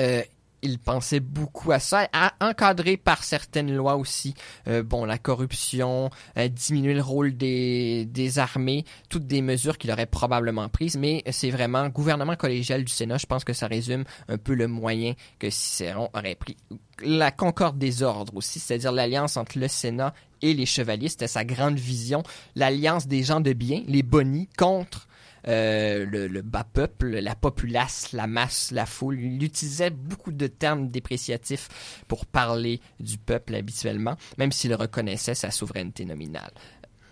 [0.00, 0.22] Euh,
[0.62, 4.34] il pensait beaucoup à ça, à encadré par certaines lois aussi.
[4.68, 9.90] Euh, bon, la corruption, euh, diminuer le rôle des, des armées, toutes des mesures qu'il
[9.90, 13.18] aurait probablement prises, mais c'est vraiment gouvernement collégial du Sénat.
[13.18, 16.56] Je pense que ça résume un peu le moyen que Cicéron aurait pris.
[17.02, 21.44] La concorde des ordres aussi, c'est-à-dire l'alliance entre le Sénat et les chevaliers, c'était sa
[21.44, 22.22] grande vision.
[22.54, 25.06] L'alliance des gens de bien, les bonis, contre
[25.48, 29.18] euh, le, le bas peuple, la populace, la masse, la foule.
[29.20, 31.68] Il utilisait beaucoup de termes dépréciatifs
[32.08, 36.52] pour parler du peuple habituellement, même s'il reconnaissait sa souveraineté nominale.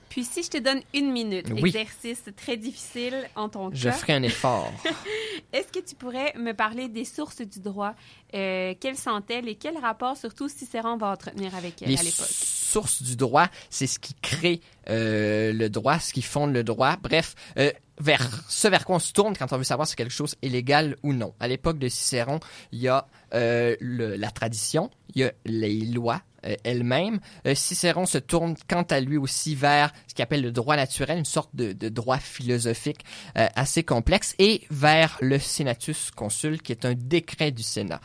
[0.09, 1.69] Puis si je te donne une minute, Oui.
[1.69, 4.73] exercice très difficile en ton Je cas, ferai un effort.
[5.53, 7.95] est-ce que tu pourrais me parler des sources du droit?
[8.35, 12.27] Euh, quelles sont-elles et quel rapport surtout Cicéron va entretenir avec elles Les à l'époque?
[12.27, 14.61] sources du droit, c'est ce qui crée
[14.91, 16.97] euh, le droit, ce qui fonde le droit.
[17.03, 20.13] Bref, euh, vers ce vers quoi on se tourne quand on veut savoir si quelque
[20.13, 21.35] chose est légal ou non.
[21.41, 22.41] À l'époque de Cicéron,
[22.73, 26.23] il y a euh, la tradition, il y a les lois
[26.63, 27.19] elles-mêmes.
[27.55, 31.25] Cicéron se tourne quant à lui aussi vers ce qu'il appelle le droit naturel, une
[31.25, 36.95] sorte de, de droit philosophique assez complexe, et vers le Senatus Consul, qui est un
[36.95, 38.01] décret du Sénat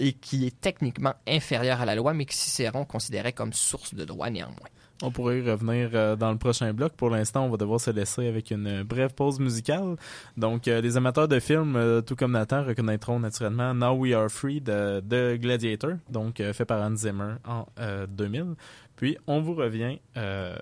[0.00, 4.04] et qui est techniquement inférieur à la loi, mais que Cicéron considérait comme source de
[4.04, 4.68] droit néanmoins.
[5.02, 6.92] On pourrait y revenir euh, dans le prochain bloc.
[6.92, 9.96] Pour l'instant, on va devoir se laisser avec une brève pause musicale.
[10.36, 14.28] Donc, euh, les amateurs de films, euh, tout comme Nathan, reconnaîtront naturellement Now We Are
[14.28, 18.54] Free de, de Gladiator, donc fait par Hans Zimmer en euh, 2000.
[18.96, 20.54] Puis, on vous revient ben,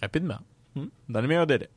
[0.00, 0.38] rapidement,
[0.74, 1.68] hmm, dans les meilleurs délais.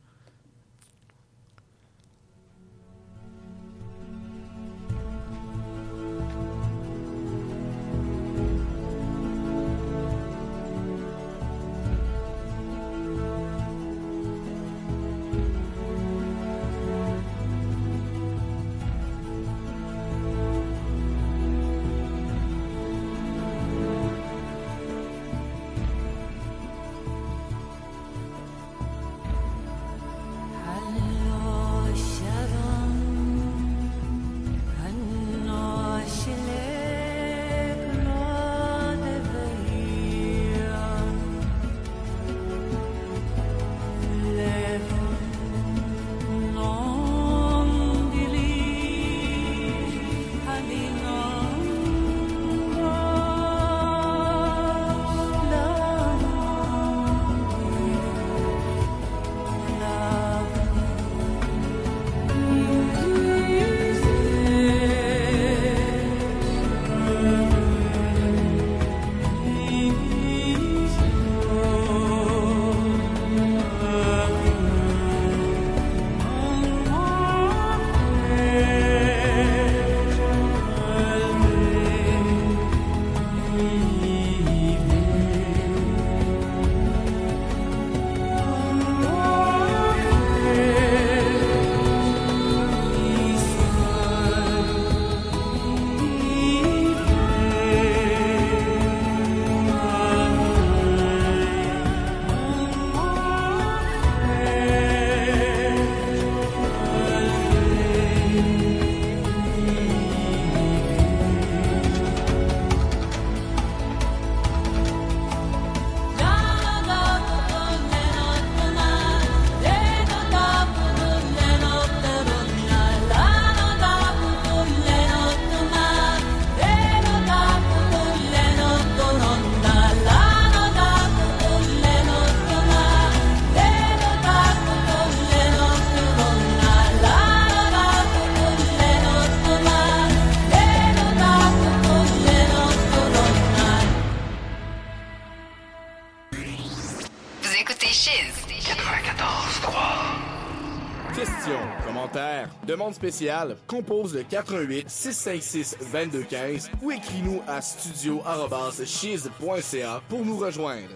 [152.95, 160.95] Spéciales, compose le 88 656 2215 ou écris-nous à studio@chiz.ca pour nous rejoindre.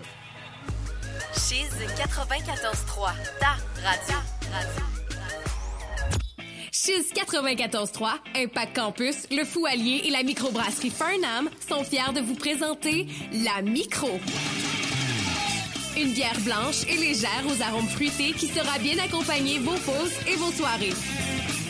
[1.34, 3.14] Chiz 94.3.
[3.40, 4.18] Ta radio.
[4.52, 4.84] radio.
[6.72, 12.36] Chiz 94.3, Impact Campus, le Fou Allier et la microbrasserie Farnham sont fiers de vous
[12.36, 14.20] présenter la Micro.
[15.96, 20.36] Une bière blanche et légère aux arômes fruités qui sera bien accompagner vos pauses et
[20.36, 20.92] vos soirées.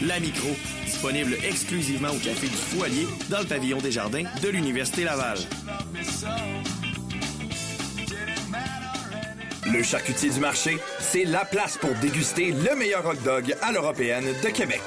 [0.01, 0.49] La Micro,
[0.85, 5.37] disponible exclusivement au Café du Foualier dans le pavillon des Jardins de l'Université Laval.
[9.71, 14.25] Le charcutier du marché, c'est la place pour déguster le meilleur hot dog à l'européenne
[14.43, 14.81] de Québec.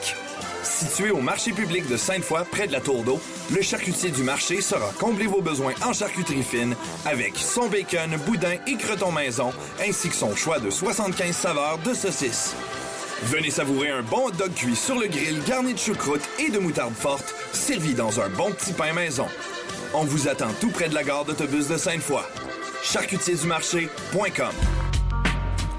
[0.63, 3.21] Situé au marché public de Sainte-Foy, près de la Tour d'eau,
[3.55, 6.75] le charcutier du marché saura combler vos besoins en charcuterie fine
[7.07, 11.95] avec son bacon, boudin et croton maison, ainsi que son choix de 75 saveurs de
[11.95, 12.55] saucisses.
[13.23, 16.59] Venez savourer un bon hot dog cuit sur le grill garni de choucroute et de
[16.59, 19.27] moutarde forte, servi dans un bon petit pain maison.
[19.95, 22.23] On vous attend tout près de la gare d'autobus de Sainte-Foy.
[22.83, 24.53] charcutierdumarché.com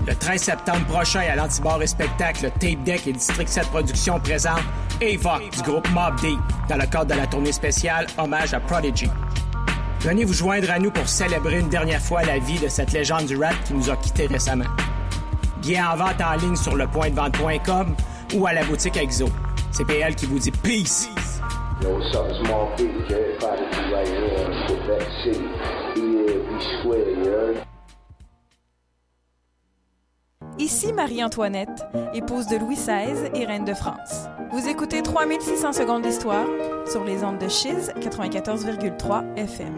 [0.07, 4.63] Le 13 septembre prochain à l'Antibar et Spectacle, Tape Deck et District 7 Productions présentent
[4.99, 6.33] Avoc du groupe Mob D
[6.67, 9.09] dans le cadre de la tournée spéciale Hommage à Prodigy.
[10.01, 13.25] Venez vous joindre à nous pour célébrer une dernière fois la vie de cette légende
[13.25, 14.65] du rap qui nous a quittés récemment.
[15.67, 17.93] Bien en vente en ligne sur lepointdevente.com
[18.35, 19.27] ou à la boutique Exo.
[19.71, 21.09] C'est PL qui vous dit Peace!
[21.81, 22.25] Yo, what's up?
[22.29, 22.85] It's Mark P.
[23.09, 25.43] Jerry Prodigy right here in Quebec City.
[25.97, 27.57] Yeah, be square, you heard?
[30.57, 34.27] Ici Marie-Antoinette, épouse de Louis XVI et reine de France.
[34.53, 36.47] Vous écoutez 3600 secondes d'histoire
[36.89, 39.73] sur les ondes de Chiz 94,3 FM.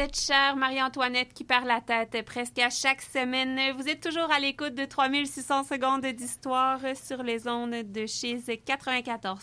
[0.00, 3.58] Cette chère Marie-Antoinette qui perd la tête presque à chaque semaine.
[3.76, 9.36] Vous êtes toujours à l'écoute de 3600 secondes d'histoire sur les ondes de chez 94.3.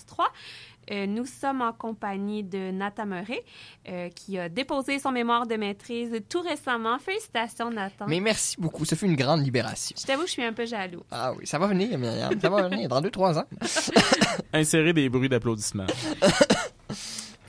[0.90, 3.44] Euh, nous sommes en compagnie de Nathan Murray,
[3.88, 6.98] euh, qui a déposé son mémoire de maîtrise tout récemment.
[6.98, 8.06] Félicitations, Nathan.
[8.08, 8.84] Mais merci beaucoup.
[8.84, 9.96] Ce fut une grande libération.
[9.96, 11.04] Je t'avoue, je suis un peu jaloux.
[11.12, 12.32] Ah oui, ça va venir, Myriam.
[12.42, 13.46] Ça va venir dans deux, trois ans.
[14.54, 15.86] Insérer des bruits d'applaudissements.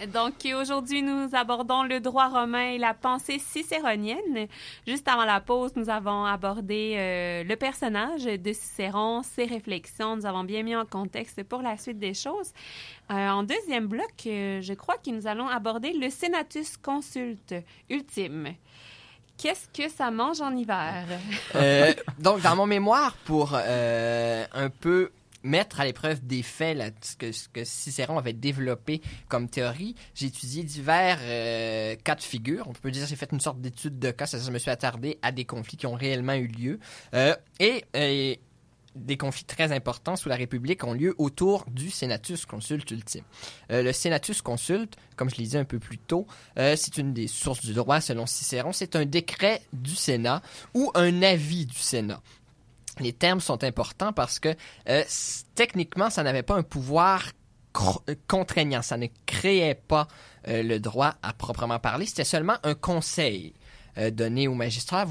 [0.06, 4.46] Donc, aujourd'hui, nous abordons le droit romain et la pensée cicéronienne.
[4.86, 10.16] Juste avant la pause, nous avons abordé euh, le personnage de Cicéron, ses réflexions.
[10.16, 12.52] Nous avons bien mis en contexte pour la suite des choses.
[13.10, 17.54] Euh, en deuxième bloc, euh, je crois que nous allons aborder le Senatus Consulte
[17.90, 18.54] ultime.
[19.36, 21.06] Qu'est-ce que ça mange en hiver?
[22.18, 25.10] Donc, dans mon mémoire, pour un peu
[25.48, 31.18] mettre à l'épreuve des faits ce, que, Cicéron avait développé comme théorie, j'ai étudié divers
[31.22, 32.68] euh, cas de figure.
[32.68, 34.58] On peut dire que j'ai fait une sorte d'étude de cas, c'est-à-dire que je me
[34.58, 36.78] suis attardé à des conflits qui ont réellement eu lieu.
[37.14, 38.34] Euh, et, euh,
[38.94, 43.22] des conflits très importants sous la République ont lieu autour du Senatus Consulte ultime.
[43.70, 47.64] Le Senatus Consulte, comme je l'ai dit un peu plus tôt, c'est une des sources
[47.64, 48.72] du droit selon Cicéron.
[48.72, 50.42] C'est un décret du Sénat
[50.74, 52.20] ou un avis du Sénat.
[53.00, 54.54] Les termes sont importants parce que
[54.88, 55.04] euh,
[55.54, 57.24] techniquement, ça n'avait pas un pouvoir
[58.08, 58.82] euh, contraignant.
[58.82, 60.08] Ça ne créait pas
[60.48, 62.06] euh, le droit à proprement parler.
[62.06, 63.54] C'était seulement un conseil
[64.12, 65.06] donné aux magistrats.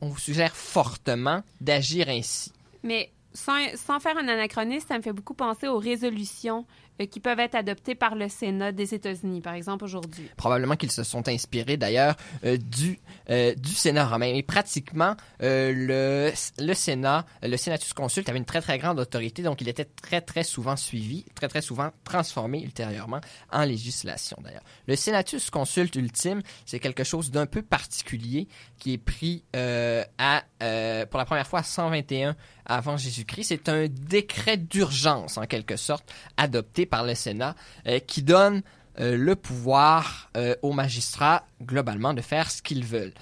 [0.00, 2.52] On vous suggère fortement d'agir ainsi.
[2.82, 6.66] Mais sans, faire un anachronisme, ça me fait beaucoup penser aux résolutions
[7.10, 10.28] qui peuvent être adoptées par le Sénat des États-Unis, par exemple, aujourd'hui.
[10.36, 14.32] Probablement qu'ils se sont inspirés d'ailleurs euh, du, euh, du Sénat romain.
[14.32, 16.32] Mais pratiquement, euh, le,
[16.64, 20.20] le Sénat, le Senatus Consulte avait une très très grande autorité, donc il était très
[20.20, 24.64] très souvent suivi, très très souvent transformé ultérieurement en législation d'ailleurs.
[24.86, 30.44] Le Senatus Consulte ultime, c'est quelque chose d'un peu particulier qui est pris euh, à,
[30.62, 33.44] euh, pour la première fois à 121 avant Jésus-Christ.
[33.48, 37.54] C'est un décret d'urgence en quelque sorte adopté par le Sénat
[37.86, 38.62] euh, qui donne
[39.00, 43.14] euh, le pouvoir euh, aux magistrats, globalement, de faire ce qu'ils veulent.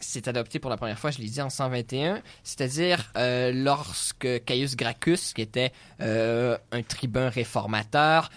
[0.00, 5.32] C'est adopté pour la première fois, je l'ai dit, en 121, c'est-à-dire lorsque Caius Gracchus,
[5.34, 8.30] qui était un tribun réformateur,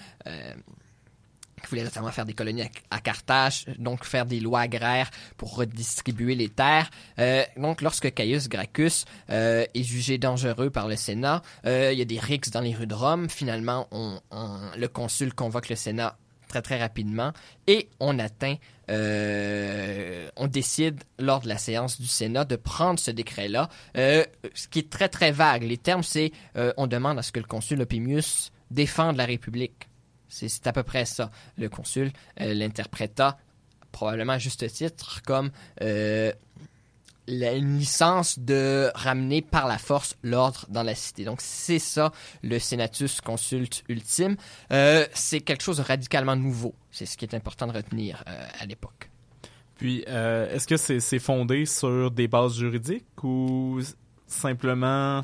[1.72, 6.50] voulait notamment faire des colonies à, Carthage, donc faire des lois agraires pour redistribuer les
[6.50, 6.90] terres.
[7.18, 12.02] Euh, donc, lorsque Caius Gracchus euh, est jugé dangereux par le Sénat, euh, il y
[12.02, 13.30] a des rixes dans les rues de Rome.
[13.30, 13.88] Finalement,
[14.78, 17.32] le consul convoque le Sénat très très rapidement
[17.66, 18.56] et on atteint,
[18.90, 24.90] on décide lors de la séance du Sénat de prendre ce décret-là, ce qui est
[24.90, 25.64] très très vague.
[25.64, 29.88] Les termes, c'est on demande à ce que le consul Opimius défende la République.
[30.34, 31.30] C'est à peu près ça.
[31.58, 33.38] Le consul euh, l'interpréta
[33.92, 36.32] probablement à juste titre comme euh,
[37.28, 41.26] la- une licence de ramener par la force l'ordre dans la cité.
[41.26, 44.38] Donc c'est ça le Senatus Consulte ultime.
[44.72, 46.74] Euh, c'est quelque chose de radicalement nouveau.
[46.92, 48.24] C'est ce qui est important de retenir
[48.60, 49.10] à l'époque.
[49.76, 53.82] Puis, est-ce que c'est fondé sur des bases juridiques ou
[54.28, 55.24] simplement...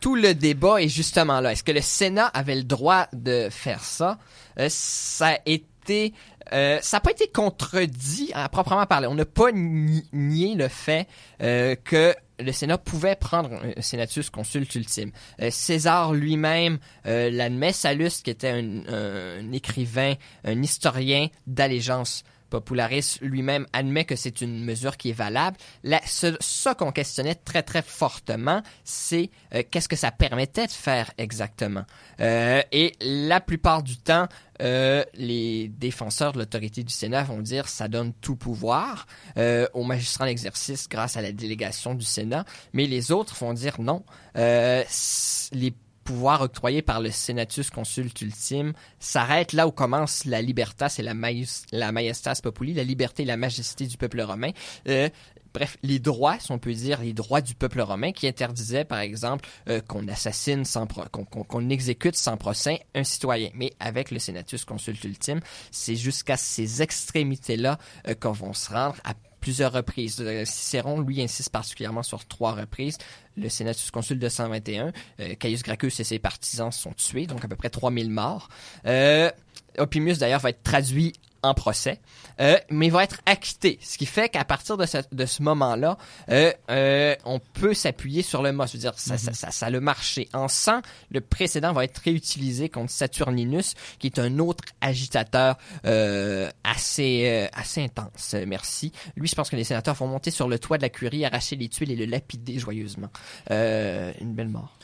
[0.00, 1.52] Tout le débat est justement là.
[1.52, 4.18] Est-ce que le Sénat avait le droit de faire ça?
[4.58, 6.14] Euh, ça a été...
[6.52, 9.06] euh, ça n'a pas été contredit à proprement parler.
[9.06, 11.08] On n'a pas ni- nié le fait
[11.42, 15.10] euh, que le Sénat pouvait prendre un Senatus consulte ultime.
[15.50, 17.72] César lui-même l'admet.
[17.72, 24.96] Sallust, qui était un écrivain, un historien d'allégeance Popularis lui-même admet que c'est une mesure
[24.96, 25.56] qui est valable.
[25.82, 31.10] La, ce, qu'on questionnait très très fortement, c'est euh, qu'est-ce que ça permettait de faire
[31.18, 31.84] exactement?
[32.20, 34.28] Euh, et la plupart du temps,
[34.60, 39.06] euh, les défenseurs de l'autorité du Sénat vont dire ça donne tout pouvoir
[39.72, 43.80] aux magistrats en exercice grâce à la délégation du Sénat, mais les autres vont dire
[43.80, 44.04] non.
[44.34, 45.72] Les
[46.08, 51.12] pouvoirs octroyés par le Senatus Consulte ultime s'arrêtent là où commence la libertas et la,
[51.12, 54.52] majestas populi, la liberté et la majesté du peuple romain.
[54.88, 55.10] Euh,
[55.52, 59.00] bref, les droits, si on peut dire, les droits du peuple romain qui interdisaient, par
[59.00, 63.50] exemple, euh, qu'on assassine sans qu'on exécute sans procès un citoyen.
[63.52, 65.40] Mais avec le Senatus Consulte ultime,
[65.70, 70.16] c'est jusqu'à ces extrémités-là euh, qu'on va se rendre à plusieurs reprises.
[70.20, 72.98] Euh, Cicéron, lui, insiste particulièrement sur trois reprises.
[73.36, 77.48] Le Senatus Consulte de 121, euh, Caius Gracchus et ses partisans sont tués, donc à
[77.48, 78.48] peu près 3000 morts.
[78.86, 79.30] Euh,
[79.78, 81.12] Opimius, d'ailleurs, va être traduit
[81.42, 82.00] en procès,
[82.40, 83.78] euh, mais va être acquitté.
[83.82, 85.96] Ce qui fait qu'à partir de ce, de ce moment-là,
[86.30, 88.66] euh, euh, on peut s'appuyer sur le mot.
[88.66, 90.28] Je veux dire, ça, ça, ça, ça a le marché.
[90.32, 96.50] En 100, le précédent va être réutilisé contre Saturninus, qui est un autre agitateur euh,
[96.64, 98.34] assez, euh, assez intense.
[98.46, 98.92] Merci.
[99.16, 101.56] Lui, je pense que les sénateurs vont monter sur le toit de la curie, arracher
[101.56, 103.08] les tuiles et le lapider joyeusement.
[103.50, 104.74] Euh, une belle mort.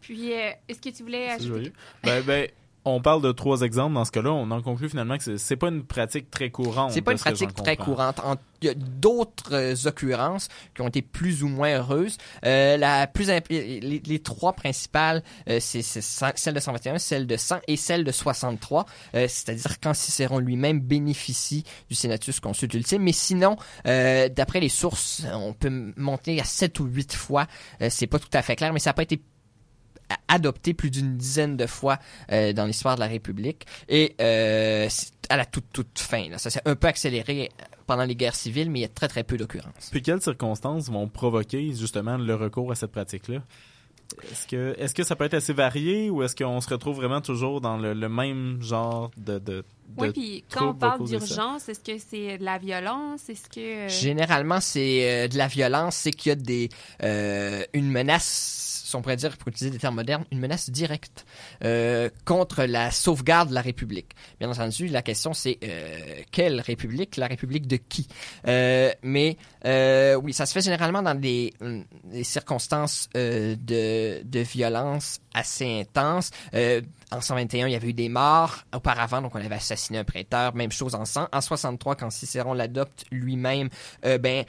[0.00, 1.48] Puis, euh, est-ce que tu voulais C'est ajouter?
[1.48, 1.72] joyeux.
[2.04, 2.48] Ben, ben,
[2.86, 4.32] on parle de trois exemples dans ce cas-là.
[4.32, 6.92] On en conclut finalement que c'est- pas une pratique très courante.
[6.92, 8.20] C'est pas une ce pratique très courante.
[8.62, 12.16] Il y a d'autres euh, occurrences qui ont été plus ou moins heureuses.
[12.46, 17.36] Euh, la plus imp- les, les trois principales, euh, c'est celle de 121, celle de
[17.36, 18.86] 100 et celle de 63.
[19.14, 23.02] Euh, C'est-à-dire quand Cicéron lui-même bénéficie du Senatus Consulte Ultime.
[23.02, 27.46] Mais sinon, d'après les sources, on peut monter à 7 ou 8 fois.
[27.90, 29.20] C'est pas tout à fait clair, mais ça n'a pas été
[30.28, 31.98] adopté plus d'une dizaine de fois
[32.32, 36.28] euh, dans l'histoire de la République et euh, c'est à la toute toute fin.
[36.28, 36.38] Là.
[36.38, 37.50] Ça s'est un peu accéléré
[37.86, 39.88] pendant les guerres civiles, mais il y a très très peu d'occurrences.
[39.90, 43.42] Puis quelles circonstances vont provoquer justement le recours à cette pratique-là?
[44.30, 47.20] Est-ce que, est-ce que ça peut être assez varié ou est-ce qu'on se retrouve vraiment
[47.20, 49.64] toujours dans le, le même genre de, de, de
[49.98, 53.28] Oui, puis quand on parle d'urgence, est-ce que c'est de la violence?
[53.28, 53.86] Est-ce que...
[53.86, 56.68] euh, Généralement, c'est euh, de la violence, c'est qu'il y a des
[57.02, 61.26] euh, une menace, on pourrait dire, pour utiliser des termes modernes, une menace directe
[61.64, 64.12] euh, contre la sauvegarde de la République.
[64.40, 67.16] Bien entendu, la question c'est euh, quelle République?
[67.16, 68.08] La République de qui?
[68.46, 71.52] Euh, Mais oui, ça se fait généralement dans des,
[72.22, 76.30] circonstances de, de violence assez intenses.
[77.12, 78.64] En 121, il y avait eu des morts.
[78.74, 80.54] Auparavant, donc on avait assassiné un prêteur.
[80.54, 81.28] Même chose en 100.
[81.32, 83.68] En 63, quand Cicéron l'adopte lui-même,
[84.02, 84.44] ben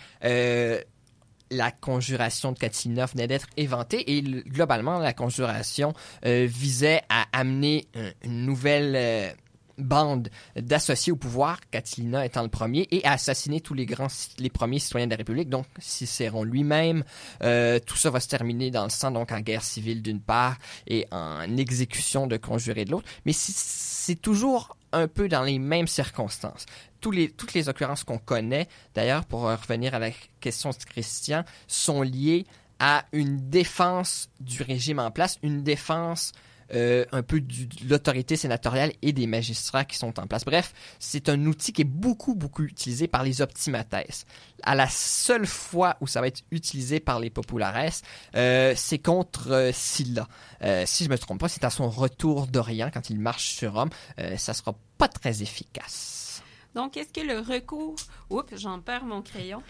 [1.52, 5.94] la conjuration de Catilina venait d'être éventée et globalement, la conjuration
[6.26, 9.32] euh, visait à amener un- une nouvelle euh,
[9.78, 14.08] bande d'associés au pouvoir, Catilina étant le premier, et à assassiner tous les grands,
[14.40, 17.04] les premiers citoyens de la République, donc Cicéron lui-même.
[17.44, 20.58] Euh, tout ça va se terminer dans le sang, donc en guerre civile d'une part
[20.88, 23.08] et en exécution de conjurés de l'autre.
[23.26, 26.66] Mais c'est toujours un peu dans les mêmes circonstances.
[27.12, 30.10] Les, toutes les occurrences qu'on connaît, d'ailleurs, pour revenir à la
[30.42, 32.46] question de Christian, sont liées
[32.80, 36.34] à une défense du régime en place, une défense
[36.74, 37.54] euh, un peu de
[37.88, 40.46] l'autorité sénatoriale et des magistrats qui sont en place.
[40.46, 43.96] Bref, c'est un outil qui est beaucoup, beaucoup utilisé par les optimates.
[44.64, 47.92] À la seule fois où ça va être utilisé par les populares,
[48.36, 49.72] euh, c'est contre euh.
[50.64, 53.74] Euh, si je me trompe pas, c'est à son retour d'Orient, quand il marche sur
[53.74, 53.90] Rome.
[54.20, 56.27] Euh, ça sera pas très efficace.
[56.78, 57.96] Donc, est-ce que le recours,
[58.30, 59.64] oups, j'en perds mon crayon,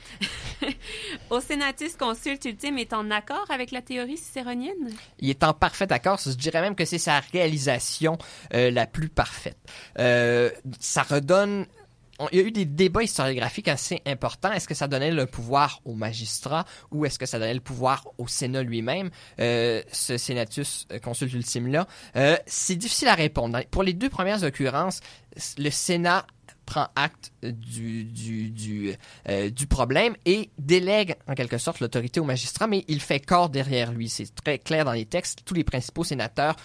[1.30, 4.92] au Senatus Consulte Ultime est en accord avec la théorie cicéronienne?
[5.20, 6.20] Il est en parfait accord.
[6.22, 8.18] Je dirais même que c'est sa réalisation
[8.54, 9.58] euh, la plus parfaite.
[10.00, 10.50] Euh,
[10.82, 11.66] ça redonne.
[12.20, 14.52] on- il y a eu des débats historiographiques assez importants.
[14.52, 18.06] Est-ce que ça donnait le pouvoir aux magistrats ou est-ce que ça donnait le pouvoir
[18.18, 21.88] au Sénat lui-même, euh, ce Senatus euh, consulte ultime-là?
[22.48, 23.62] C'est difficile à répondre.
[23.72, 25.00] Pour les deux premières occurrences,
[25.58, 26.26] le Sénat
[26.68, 28.94] prend acte du, du,
[29.30, 33.50] euh, du problème et délègue en quelque sorte l'autorité au magistrat, mais il fait corps
[33.50, 34.10] derrière lui.
[34.10, 35.40] C'est très clair dans les textes.
[35.46, 36.56] Tous les principaux sénateurs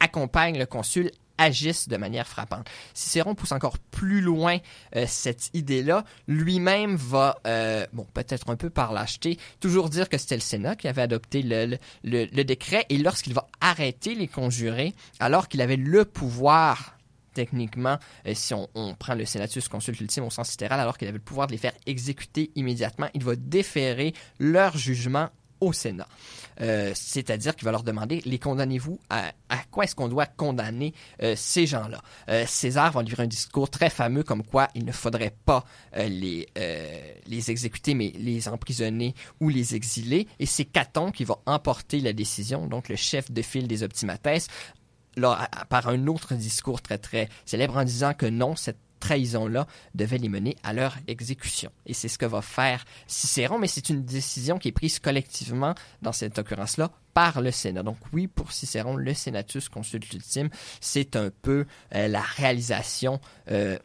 [0.00, 2.66] accompagnent le consul agissent de manière frappante.
[2.94, 4.58] Cicéron pousse encore plus loin
[4.96, 6.04] euh, cette idée-là.
[6.28, 10.76] Lui-même va, euh, bon, peut-être un peu par lâcheté, toujours dire que c'était le Sénat
[10.76, 15.76] qui avait adopté le- le décret et lorsqu'il va arrêter les conjurés, alors qu'il avait
[15.76, 16.96] le pouvoir
[17.34, 21.18] techniquement, euh, si on, prend le Senatus consulte ultime au sens littéral, alors qu'il avait
[21.18, 25.28] le pouvoir de les faire exécuter immédiatement, il va déférer leur jugement
[25.60, 26.08] au Sénat.
[26.62, 29.32] Euh, C'est-à-dire qu'il va leur demander, les condamnez-vous à,
[29.70, 32.00] quoi est-ce qu'on doit condamner euh, ces gens-là?
[32.46, 35.64] César va livrer un discours très fameux comme quoi il ne faudrait pas
[35.94, 36.46] les,
[37.26, 40.26] les exécuter, mais les emprisonner ou les exiler.
[40.38, 44.26] Et c'est Caton qui va emporter la décision, donc le chef de file des optimates,
[45.68, 50.28] par un autre discours très très célèbre en disant que non, cette trahison-là devait les
[50.28, 51.72] mener à leur exécution.
[51.86, 55.74] Et c'est ce que va faire Cicéron, mais c'est une décision qui est prise collectivement
[56.02, 57.82] dans cette occurrence-là par le Sénat.
[57.82, 60.50] Donc oui, pour Cicéron, le Senatus consulte ultime,
[60.80, 63.78] c'est un peu euh, la réalisation euh,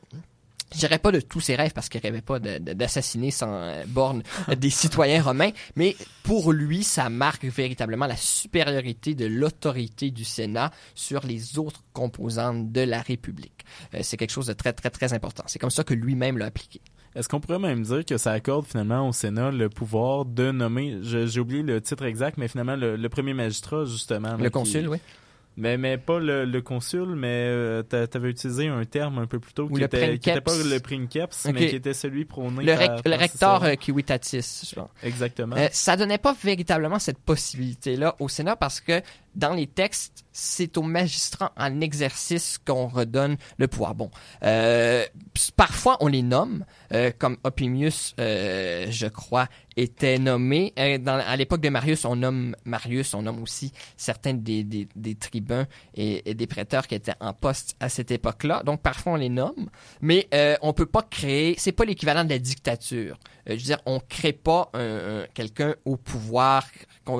[0.73, 4.23] je dirais pas de tous ses rêves parce qu'il rêvait pas d'assassiner sans euh, borne
[4.57, 10.71] des citoyens romains, mais pour lui, ça marque véritablement la supériorité de l'autorité du Sénat
[10.95, 13.65] sur les autres composantes de la République.
[13.93, 15.43] Euh, c'est quelque chose de très, très, très important.
[15.47, 16.81] C'est comme ça que lui-même l'a appliqué.
[17.15, 20.97] Est-ce qu'on pourrait même dire que ça accorde finalement au Sénat le pouvoir de nommer,
[21.01, 24.31] j'ai oublié le titre exact, mais finalement le, le premier magistrat justement.
[24.31, 24.97] là, Le qui- consul, oui.
[25.57, 29.39] Mais, mais pas le, le consul, mais euh, t'a- t'avais utilisé un terme un peu
[29.39, 31.53] plus tôt qui, était, qui était pas le princeps, Ok.
[31.53, 33.63] mais qui était celui prôné Le, rec- le par Cicéron.
[33.63, 34.89] euh, Kiwitatis, je pense.
[35.01, 35.55] Exactement.
[35.55, 39.01] Euh, ça donnait pas véritablement cette possibilité-là au Sénat parce que
[39.35, 43.95] dans les textes, c'est aux magistrats en exercice qu'on redonne le pouvoir.
[43.95, 44.11] Bon,
[44.43, 45.05] euh,
[45.55, 50.73] parfois on les nomme, euh, comme Opimius, euh, je crois, était nommé.
[50.77, 56.33] À l'époque de Marius, on nomme Marius, on nomme aussi certains des, des, tribuns et,
[56.33, 58.63] des prêteurs qui étaient en poste à cette époque-là.
[58.63, 59.69] Donc parfois on les nomme,
[60.01, 60.27] mais
[60.61, 61.55] on peut pas créer.
[61.57, 63.17] C'est pas l'équivalent de la dictature.
[63.47, 66.65] Je veux dire, on crée pas un, un, quelqu'un au pouvoir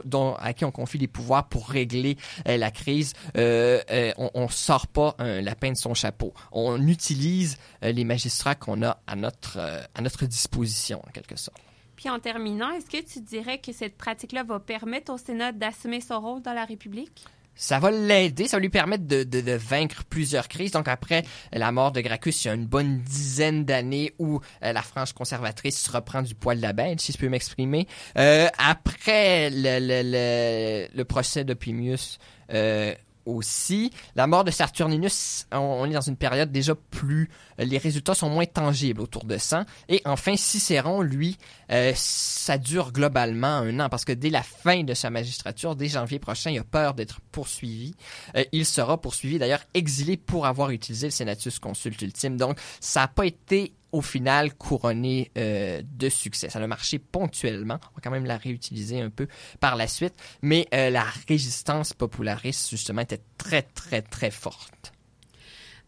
[0.06, 2.18] dont, à qui on confie les pouvoirs pour régler
[2.48, 3.14] euh, la crise.
[3.38, 6.34] Euh, euh, on, on sort pas un lapin de son chapeau.
[6.52, 9.60] On utilise les magistrats qu'on a à notre
[9.94, 11.62] à notre disposition en quelque sorte.
[11.96, 16.02] Puis en terminant, est-ce que tu dirais que cette pratique-là va permettre au Sénat d'assumer
[16.02, 17.26] son rôle dans la République?
[17.56, 20.72] Ça va l'aider, ça va lui permettre de, de, de, vaincre plusieurs crises.
[20.72, 24.74] Donc après la mort de Gracchus, il y a une bonne dizaine d'années où euh,
[24.74, 27.88] la frange conservatrice reprend du poil de la bête, si je peux m'exprimer.
[28.18, 32.20] Euh, après le, le, le, le procès d'Opimius,
[32.53, 32.93] euh,
[33.26, 33.92] aussi.
[34.16, 37.30] La mort de Saturninus, on, est dans une période déjà plus...
[37.58, 39.66] Les résultats sont moins tangibles autour de ça.
[39.88, 41.38] Et enfin, Cicéron, lui,
[41.72, 45.88] euh, ça dure globalement un an parce que dès la fin de sa magistrature, dès
[45.88, 47.96] janvier prochain, il a peur d'être poursuivi.
[48.36, 52.38] Euh, il sera poursuivi, d'ailleurs exilé pour avoir utilisé le Senatus Consult ultime.
[52.38, 56.50] Donc, ça n'a pas été au final couronné euh, de succès.
[56.50, 57.80] Ça a marché ponctuellement.
[57.82, 59.28] On va quand même la réutiliser un peu
[59.62, 60.14] par la suite.
[60.41, 64.91] Mais euh, la résistance populariste, justement, était très, très, très forte.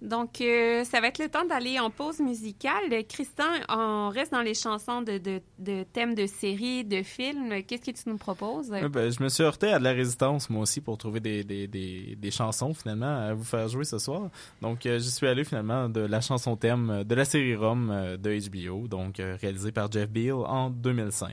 [0.02, 3.04] Donc, euh, ça va être le temps d'aller en pause musicale.
[3.10, 7.64] Christian, on reste dans les chansons de, de, thèmes de séries, de films.
[7.64, 8.72] Qu'est-ce que tu nous proposes?
[8.72, 12.32] Euh, ben, je me suis heurté à de la résistance, moi aussi, pour trouver des,
[12.32, 14.30] chansons, finalement, à vous faire jouer ce soir.
[14.62, 18.50] Donc, euh, j'y suis allé, finalement, de la chanson thème de la série Rome de
[18.50, 21.32] HBO, donc réalisée par Jeff Beal en 2005.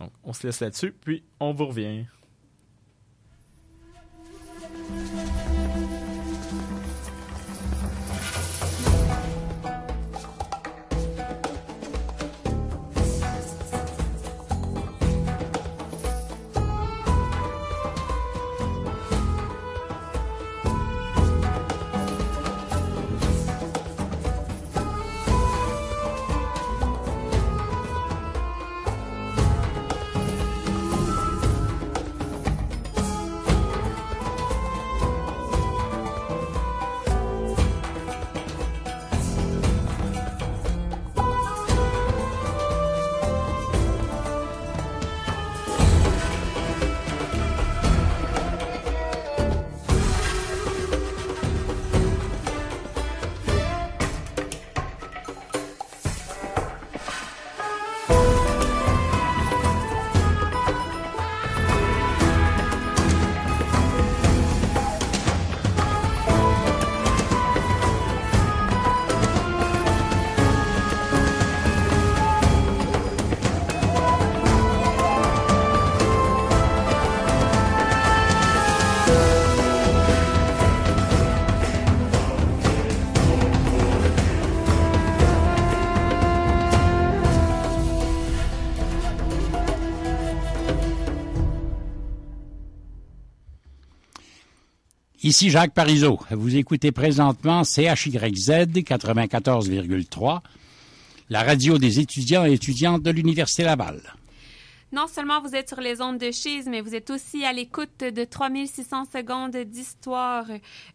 [0.00, 2.04] Donc, on se laisse là-dessus, puis on vous revient.
[95.36, 96.18] Ici Jacques Parizeau.
[96.30, 100.40] Vous écoutez présentement CHYZ 94,3,
[101.28, 104.00] la radio des étudiants et étudiantes de l'Université Laval.
[104.92, 107.98] Non seulement vous êtes sur les ondes de Chise, mais vous êtes aussi à l'écoute
[107.98, 110.46] de 3600 secondes d'histoire.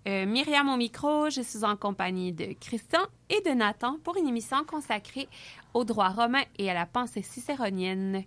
[0.07, 4.27] Euh, Myriam au micro, je suis en compagnie de Christian et de Nathan pour une
[4.27, 5.27] émission consacrée
[5.75, 8.23] au droit romain et à la pensée cicéronienne.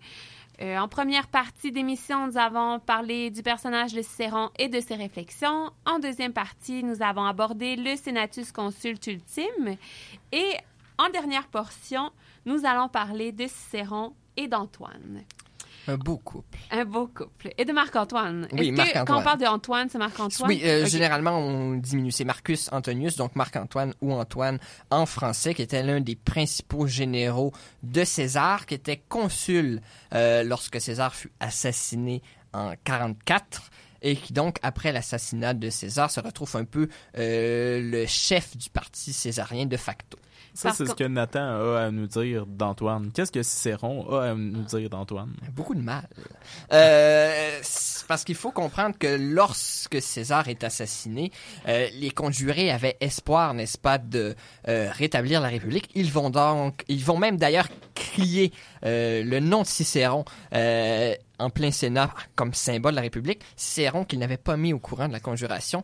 [0.60, 4.94] Euh, en première partie d'émission, nous avons parlé du personnage de Cicéron et de ses
[4.94, 5.70] réflexions.
[5.84, 9.76] En deuxième partie, nous avons abordé le Senatus Consult ultime.
[10.30, 10.56] Et
[10.98, 12.12] en dernière portion,
[12.46, 15.24] nous allons parler de Cicéron et d'Antoine.
[15.88, 16.58] Un beau couple.
[16.70, 17.52] Un beau couple.
[17.58, 18.48] Et de Marc-Antoine.
[18.52, 19.04] Oui, Marc-Antoine.
[19.04, 20.48] Quand on parle d'Antoine, c'est Marc-Antoine?
[20.48, 20.90] Oui, euh, okay.
[20.90, 22.10] généralement, on diminue.
[22.10, 24.58] C'est Marcus Antonius, donc Marc-Antoine ou Antoine
[24.90, 29.80] en français, qui était l'un des principaux généraux de César, qui était consul
[30.14, 32.22] euh, lorsque César fut assassiné
[32.52, 33.70] en 44
[34.04, 38.68] et qui donc, après l'assassinat de César, se retrouve un peu euh, le chef du
[38.68, 40.18] parti césarien de facto.
[40.54, 43.10] Ça, c'est ce que Nathan a à nous dire d'Antoine.
[43.12, 45.34] Qu'est-ce que Cicéron a à nous dire d'Antoine?
[45.52, 46.08] Beaucoup de mal.
[46.72, 47.60] Euh,
[48.06, 51.32] parce qu'il faut comprendre que lorsque César est assassiné,
[51.66, 54.36] euh, les conjurés avaient espoir, n'est-ce pas, de
[54.68, 55.90] euh, rétablir la République.
[55.94, 62.10] Ils vont donc, ils vont même d'ailleurs crier le nom de Cicéron en plein Sénat
[62.36, 63.40] comme symbole de la République.
[63.56, 65.82] Cicéron qu'ils n'avaient pas mis au courant de la conjuration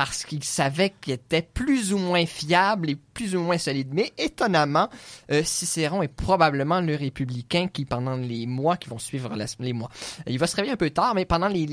[0.00, 3.88] parce qu'ils savaient qu'il était plus ou moins fiable et plus ou moins solide.
[3.92, 4.88] Mais étonnamment,
[5.30, 9.90] euh, Cicéron est probablement le républicain qui, pendant les mois qui vont suivre les mois,
[10.26, 11.66] il va se réveiller un peu tard, mais pendant les,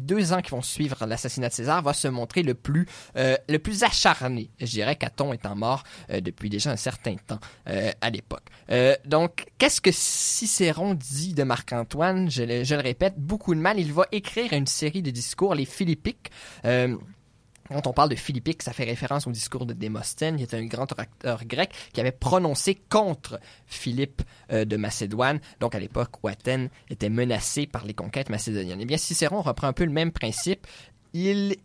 [0.00, 2.86] deux ans qui vont suivre l'assassinat de César, va se montrer le plus
[3.16, 4.50] euh, le plus acharné.
[4.60, 8.44] Je dirais qu'Aton étant mort euh, depuis déjà un certain temps à l'époque.
[9.06, 12.30] Donc, qu'est-ce que Cicéron dit de Marc-Antoine?
[12.30, 13.80] Je le répète, beaucoup de mal.
[13.80, 16.30] Il va écrire une série de discours, les Philippiques.
[17.68, 20.66] Quand on parle de Philippique, ça fait référence au discours de Démosthène, qui était un
[20.66, 26.28] grand orateur grec qui avait prononcé contre Philippe euh, de Macédoine, donc à l'époque où
[26.28, 28.80] Athènes était menacée par les conquêtes macédoniennes.
[28.80, 30.66] Eh bien, Cicéron reprend un peu le même principe.
[31.12, 31.56] Il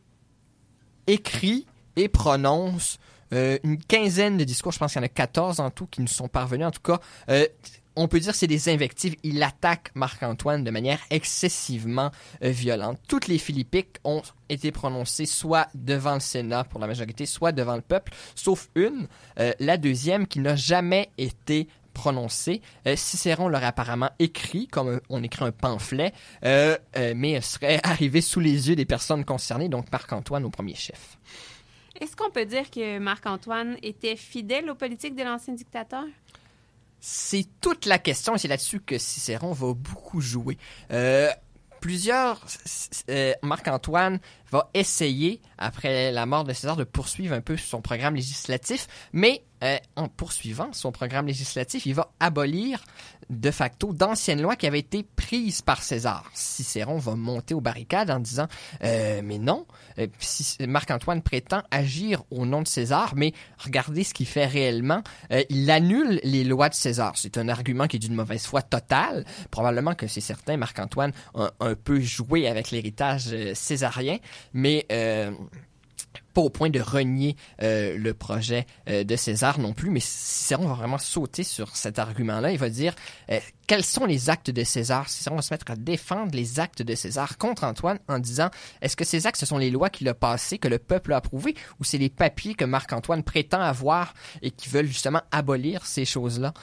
[1.08, 2.99] écrit et prononce
[3.34, 6.02] euh, une quinzaine de discours, je pense qu'il y en a 14 en tout qui
[6.02, 6.68] nous sont parvenus.
[6.68, 6.99] En tout cas,
[7.30, 7.45] euh,
[7.96, 9.16] on peut dire que c'est des invectives.
[9.24, 12.12] Il attaque Marc-Antoine de manière excessivement
[12.44, 13.00] euh, violente.
[13.08, 17.76] Toutes les Philippiques ont été prononcées soit devant le Sénat pour la majorité, soit devant
[17.76, 19.08] le peuple, sauf une,
[19.39, 22.62] euh, la deuxième, qui n'a jamais été prononcée.
[22.88, 26.14] Euh, Cicéron l'aurait apparemment écrit, comme un- on écrit un pamphlet,
[26.46, 30.50] euh, euh, mais elle serait arrivée sous les yeux des personnes concernées, donc Marc-Antoine au
[30.50, 31.18] premier chef.
[32.00, 36.06] Est-ce qu'on peut dire que Marc-Antoine était fidèle aux politiques de l'ancien dictateur?
[37.02, 40.58] C'est toute la question et c'est là-dessus que Cicéron va beaucoup jouer.
[40.91, 41.30] Euh,
[41.82, 42.45] plusieurs...
[43.10, 44.20] euh, Marc-Antoine
[44.52, 49.43] va essayer, après la mort de César, de poursuivre un peu son programme législatif, mais
[49.64, 52.84] euh, en poursuivant son programme législatif, il va abolir
[53.30, 56.30] de facto d'anciennes lois qui avaient été prises par César.
[56.34, 58.47] Cicéron va monter aux barricades en disant
[58.84, 59.66] euh, mais non,
[59.99, 60.07] euh,
[60.68, 65.01] Marc-Antoine prétend agir au nom de César, mais regardez ce qu'il fait réellement.
[65.32, 67.14] Euh, il annule les lois de César.
[67.16, 69.26] C'est un argument qui est d'une mauvaise foi totale.
[69.49, 74.18] Probablement que c'est certain, Marc-Antoine a un peu joué avec l'héritage euh, césarien,
[74.53, 74.86] mais
[76.34, 80.68] pas au point de renier euh, le projet euh, de César non plus, mais Cicéron
[80.68, 82.52] va vraiment sauter sur cet argument-là.
[82.52, 82.94] Il va dire
[83.30, 85.10] euh, quels sont les actes de César?
[85.10, 88.50] Cicéron va se mettre à défendre les actes de César contre Antoine en disant
[88.82, 91.18] est-ce que ces actes, ce sont les lois qu'il a passées, que le peuple a
[91.18, 96.06] approuvées, ou c'est les papiers que Marc-Antoine prétend avoir et qui veulent justement abolir ces
[96.06, 96.54] choses-là?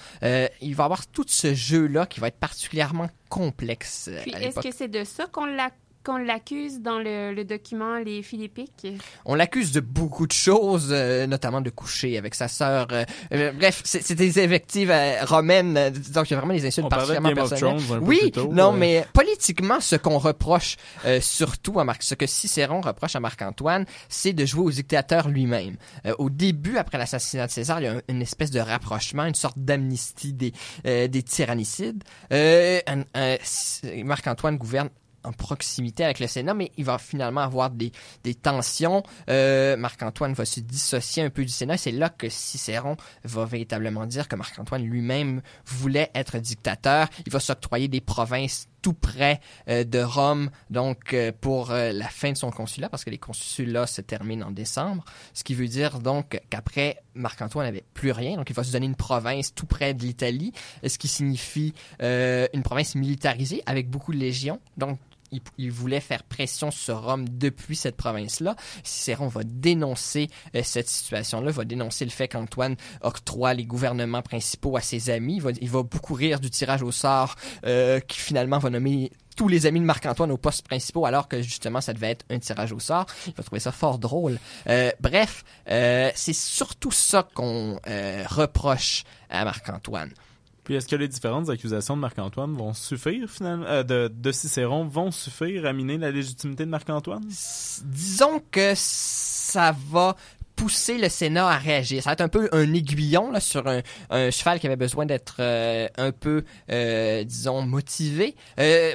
[0.61, 4.89] Il va avoir tout ce jeu-là qui va être particulièrement complexe Puis est-ce que c'est
[4.89, 5.71] de ça qu'on l'a-
[6.05, 8.87] qu'on l'accuse dans le, le document Les Philippiques?
[9.25, 12.89] On l'accuse de beaucoup de choses, euh, notamment de coucher avec sa sœur.
[12.93, 16.65] euh, euh, bref, c'est des invectives euh, romaines, euh, donc il y a vraiment des
[16.67, 17.77] insultes On de particulièrement Game of personnelles.
[17.85, 21.85] Thrones un peu oui, plus tôt, non, mais politiquement, ce qu'on reproche euh, surtout à
[21.85, 25.77] Marc, ce que Cicéron reproche à Marc-Antoine, c'est de jouer au dictateur lui-même.
[26.07, 29.25] Euh, au début, après l'assassinat de César, il y a un- une espèce de rapprochement,
[29.25, 30.53] une sorte d'amnistie des,
[30.87, 32.03] euh, des tyrannicides.
[32.33, 32.81] Euh,
[34.05, 34.89] Marc-Antoine gouverne
[35.25, 37.93] en proximité avec le Sénat, mais il va finalement avoir des,
[38.25, 39.03] des tensions.
[39.29, 41.77] Euh, Marc-Antoine va se dissocier un peu du Sénat.
[41.77, 47.09] C'est là que Cicéron va véritablement dire que Marc-Antoine lui-même voulait être dictateur.
[47.27, 52.31] Il va s'octroyer des provinces tout près euh, de Rome, donc euh, pour la fin
[52.31, 55.05] de son consulat, parce que les consulats se terminent en décembre.
[55.35, 58.87] Ce qui veut dire donc qu'après, Marc-Antoine n'avait plus rien, donc il va se donner
[58.87, 60.53] une province tout près de l'Italie,
[60.87, 64.61] ce qui signifie une province militarisée avec beaucoup de légions.
[64.77, 64.99] Donc
[65.59, 68.57] il, voulait faire pression sur Rome depuis cette province-là.
[68.83, 74.77] Cicéron va dénoncer euh, cette situation-là, va dénoncer le fait qu'Antoine octroie les gouvernements principaux
[74.77, 75.41] à ses amis.
[75.61, 79.67] Il va, beaucoup rire du tirage au sort euh, qui finalement va nommer tous les
[79.67, 82.81] amis de Marc-Antoine aux postes principaux alors que justement ça devait être un tirage au
[82.81, 83.07] sort.
[83.27, 84.39] Il va trouver ça fort drôle.
[84.69, 90.13] Euh, bref, c'est surtout ça qu'on reproche à Marc-Antoine.
[90.69, 95.11] Puis est-ce que les différentes accusations de Marc-Antoine vont suffire finalement euh, de, Cicéron vont
[95.11, 97.25] suffire à miner la légitimité de Marc-Antoine?
[97.85, 100.15] Disons que ça va
[100.57, 102.03] pousser le Sénat à réagir.
[102.03, 103.81] Ça va être un peu un aiguillon sur un,
[104.31, 108.37] cheval qui avait besoin d'être euh, un peu, euh, disons, motivé.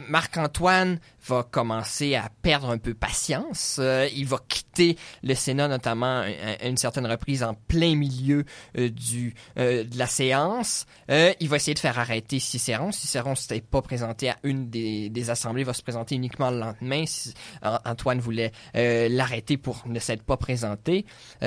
[0.07, 3.78] Marc-Antoine va commencer à perdre un peu patience.
[3.80, 8.45] Euh, il va quitter le Sénat, notamment à, une certaine reprise en plein milieu
[8.78, 10.86] euh, du euh, de la séance.
[11.09, 12.91] Euh, il va essayer de faire arrêter Cicéron.
[12.91, 16.59] Cicéron s'était pas présenté à une des, des assemblées, il va se présenter uniquement le
[16.59, 17.05] lendemain.
[17.05, 21.05] Si- An- Antoine voulait euh, l'arrêter pour ne s'être pas présenté.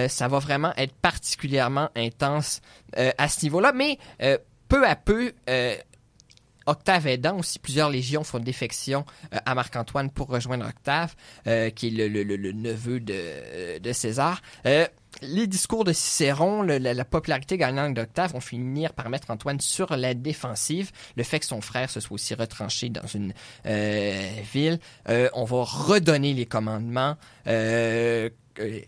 [0.09, 2.61] Ça va vraiment être particulièrement intense
[2.97, 3.99] à ce niveau-là, mais
[4.69, 5.77] peu à peu, euh,
[6.67, 11.15] Octave aidant aussi, plusieurs légions font défection euh, à Marc-Antoine pour rejoindre Octave,
[11.47, 14.43] euh, qui est le, neveu de, de César.
[14.67, 14.87] Euh,
[15.23, 19.97] les discours de Cicéron, la, la popularité gagnante d'Octave vont finir par mettre Antoine sur
[19.97, 20.91] la défensive.
[21.17, 23.33] Le fait que son frère se soit aussi retranché dans une
[23.65, 27.17] euh, ville, euh, on va redonner les commandements.
[27.47, 27.97] euh,
[28.27, 28.31] euh,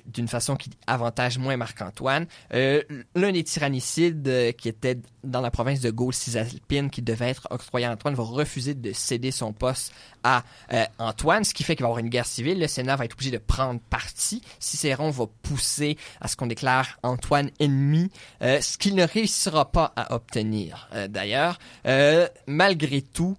[0.07, 2.27] d'une façon qui avantage moins Marc-Antoine.
[2.55, 2.83] Euh,
[3.15, 7.47] L'un des tyrannicides euh, qui était dans la province de Gaule cisalpine qui devait être
[7.51, 9.93] octroyé à Antoine va refuser de céder son poste
[10.23, 10.43] à
[10.73, 12.59] euh, Antoine, ce qui fait qu'il va y avoir une guerre civile.
[12.59, 14.43] Le Sénat va être obligé de prendre parti.
[14.59, 18.11] Cicéron va pousser à ce qu'on déclare Antoine ennemi,
[18.43, 20.89] euh, ce qu'il ne réussira pas à obtenir.
[20.95, 23.37] Euh, D'ailleurs, euh, malgré tout,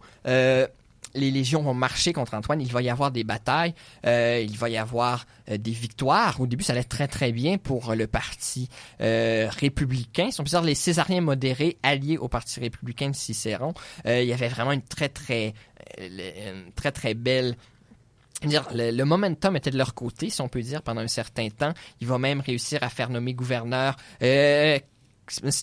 [1.13, 3.73] les légions vont marcher contre Antoine, il va y avoir des batailles,
[4.05, 6.39] euh, il va y avoir euh, des victoires.
[6.39, 10.27] Au début, ça allait très très bien pour euh, le parti républicain.
[10.31, 13.73] Ce sont plusieurs les Césariens modérés alliés au parti républicain de Cicéron.
[14.05, 15.53] Il y avait vraiment une très très
[16.75, 17.55] très très belle
[18.43, 21.73] dire, le, momentum était de leur côté, si on peut dire, pendant un certain temps.
[21.99, 23.95] Il va même réussir à faire nommer gouverneur.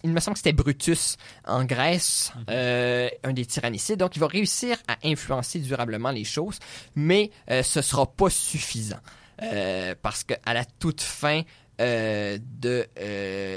[0.04, 3.98] Il me semble que c'était Brutus en Grèce, euh, un des tyrannicides.
[3.98, 6.58] Donc, il va réussir à influencer durablement les choses,
[6.94, 9.00] mais euh, ce sera pas suffisant.
[9.42, 11.42] Euh, parce que à la toute fin
[11.80, 12.86] euh, de,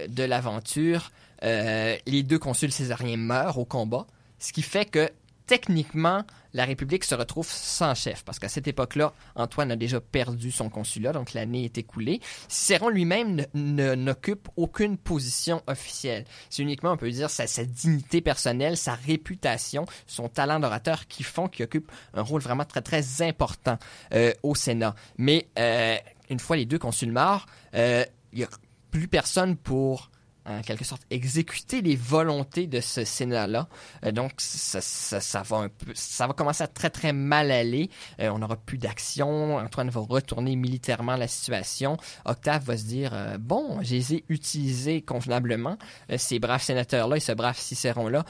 [0.07, 4.05] de l'aventure, les deux consuls césariens meurent au combat,
[4.39, 5.09] ce qui fait que
[5.49, 10.51] techniquement, la République se retrouve sans chef, parce qu'à cette époque-là, Antoine a déjà perdu
[10.51, 12.21] son consulat, donc l'année est écoulée.
[12.47, 16.25] Cicéron lui-même n'occupe aucune position officielle.
[16.51, 21.23] C'est uniquement, on peut dire, sa, sa dignité personnelle, sa réputation, son talent d'orateur qui
[21.23, 23.79] font qu'il occupe un rôle vraiment très, très important
[24.13, 24.93] euh, au Sénat.
[25.17, 25.97] Mais euh,
[26.29, 28.49] une fois les deux consuls morts, euh, il n'y a
[28.91, 30.11] plus personne pour
[30.49, 33.67] en quelque sorte exécuter les volontés de ce Sénat-là.
[34.05, 37.89] Euh, donc ça, ça, va un peu, ça va commencer à très très mal aller.
[38.19, 39.57] Euh, on n'aura plus d'action.
[39.57, 41.97] Antoine va retourner militairement la situation.
[42.25, 45.77] Octave va se dire euh, bon, je les ai utilisés convenablement.
[46.17, 48.25] Ces braves sénateurs-là et ce brave Cicéron-là.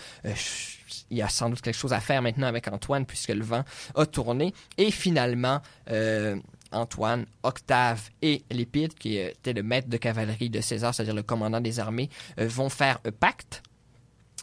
[1.10, 3.64] il y a sans doute quelque chose à faire maintenant avec Antoine puisque le vent
[3.96, 4.54] a tourné.
[4.78, 5.62] Et finalement,
[6.72, 11.62] Antoine, Octave et Lépide, qui était le maître de cavalerie de César, c'est-à-dire le commandant
[11.62, 12.10] des armées,
[12.40, 13.64] euh, vont faire un pacte.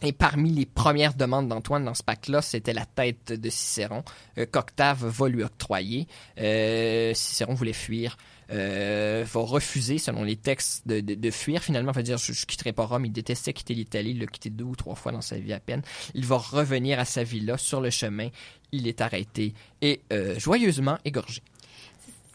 [0.03, 4.03] Et parmi les premières demandes d'Antoine dans ce pacte-là, c'était la tête de Cicéron,
[4.37, 6.07] euh, qu'Octave va lui octroyer.
[6.39, 8.15] Euh, Cicéron voulait fuir,
[8.51, 11.63] euh, va refuser, selon les textes, de, fuir.
[11.63, 13.05] Finalement, va dire, je, je quitterai pas Rome.
[13.05, 14.11] Il détestait quitter l'Italie.
[14.11, 15.81] Il l'a quitté deux ou trois fois dans sa vie à peine.
[16.13, 18.29] Il va revenir à sa villa sur le chemin.
[18.71, 21.41] Il est arrêté et euh, joyeusement égorgé.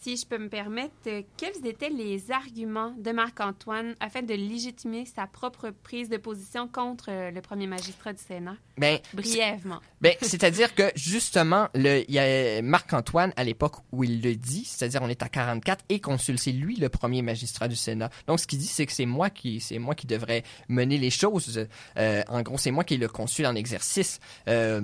[0.03, 5.07] Si je peux me permettre, euh, quels étaient les arguments de Marc-Antoine afin de légitimer
[5.07, 8.57] sa propre prise de position contre euh, le premier magistrat du Sénat?
[8.78, 9.78] Ben, Brièvement.
[10.00, 14.64] Ben, c'est-à-dire que justement, le, il y a Marc-Antoine à l'époque où il le dit,
[14.64, 18.11] c'est-à-dire on est à 44 et consul, c'est lui le premier magistrat du Sénat.
[18.26, 21.11] Donc ce qu'il dit, c'est que c'est moi qui, c'est moi qui devrais mener les
[21.11, 21.68] choses.
[21.96, 24.18] Euh, en gros, c'est moi qui est le consul en exercice.
[24.48, 24.82] Euh,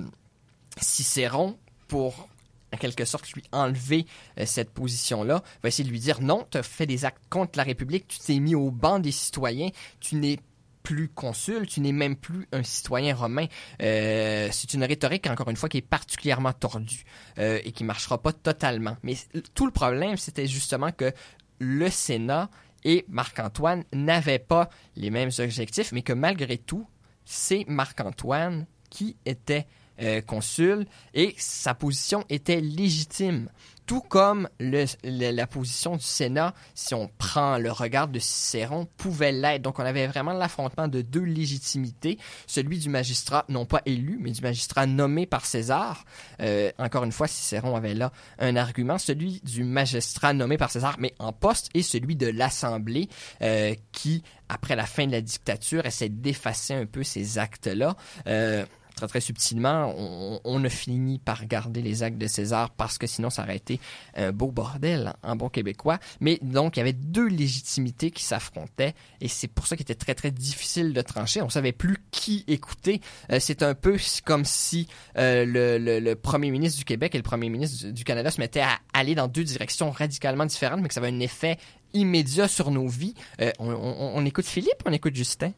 [0.80, 1.58] Cicéron,
[1.88, 2.28] pour
[2.72, 4.06] en quelque sorte lui enlever
[4.38, 7.56] euh, cette position-là, va essayer de lui dire non, tu as fait des actes contre
[7.56, 9.68] la République, tu t'es mis au banc des citoyens,
[10.00, 10.38] tu n'es
[10.82, 13.46] plus consul, tu n'es même plus un citoyen romain.
[13.82, 17.04] Euh, c'est une rhétorique, encore une fois, qui est particulièrement tordue
[17.38, 18.96] euh, et qui marchera pas totalement.
[19.02, 19.14] Mais
[19.54, 21.12] tout le problème, c'était justement que
[21.58, 22.48] le Sénat
[22.84, 26.86] et Marc-Antoine n'avaient pas les mêmes objectifs, mais que malgré tout,
[27.24, 29.66] c'est Marc-Antoine qui était
[30.01, 33.49] euh, consul et sa position était légitime.
[33.86, 38.86] Tout comme le- le- la position du Sénat, si on prend le regard de Cicéron,
[38.99, 39.62] pouvait l'être.
[39.62, 44.30] Donc on avait vraiment l'affrontement de deux légitimités, celui du magistrat non pas élu, mais
[44.32, 46.05] du magistrat nommé par César.
[46.42, 50.96] Euh, encore une fois, Cicéron avait là un argument, celui du magistrat nommé par César,
[50.99, 53.09] mais en poste, et celui de l'Assemblée,
[53.40, 57.96] euh, qui, après la fin de la dictature, essaie d'effacer un peu ces actes-là.
[58.26, 58.66] Euh,
[58.99, 63.07] très très subtilement, on, on a fini par garder les actes de César parce que
[63.07, 63.80] sinon ça aurait été
[64.14, 65.99] un beau bordel en bon québécois.
[66.20, 69.94] Mais donc il y avait deux légitimités qui s'affrontaient et c'est pour ça qu'il était
[69.94, 71.42] très très difficile de trancher.
[71.42, 73.01] On savait plus qui écouter.
[73.32, 74.86] Euh, c'est un peu comme si
[75.16, 78.78] euh, le, premier ministre du Québec et le premier ministre du- Canada se mettaient à
[78.92, 81.59] aller dans deux directions radicalement différentes, mais que ça avait un effet
[81.94, 83.14] immédiat sur nos vies.
[83.40, 85.53] Euh, on, on- on écoute Philippe, on écoute Justin?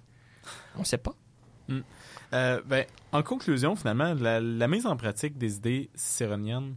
[0.77, 1.15] On sait pas.
[1.69, 1.81] Hmm.
[2.33, 6.75] Euh, ben, en conclusion, finalement, la, la mise en pratique des idées cicéroniennes,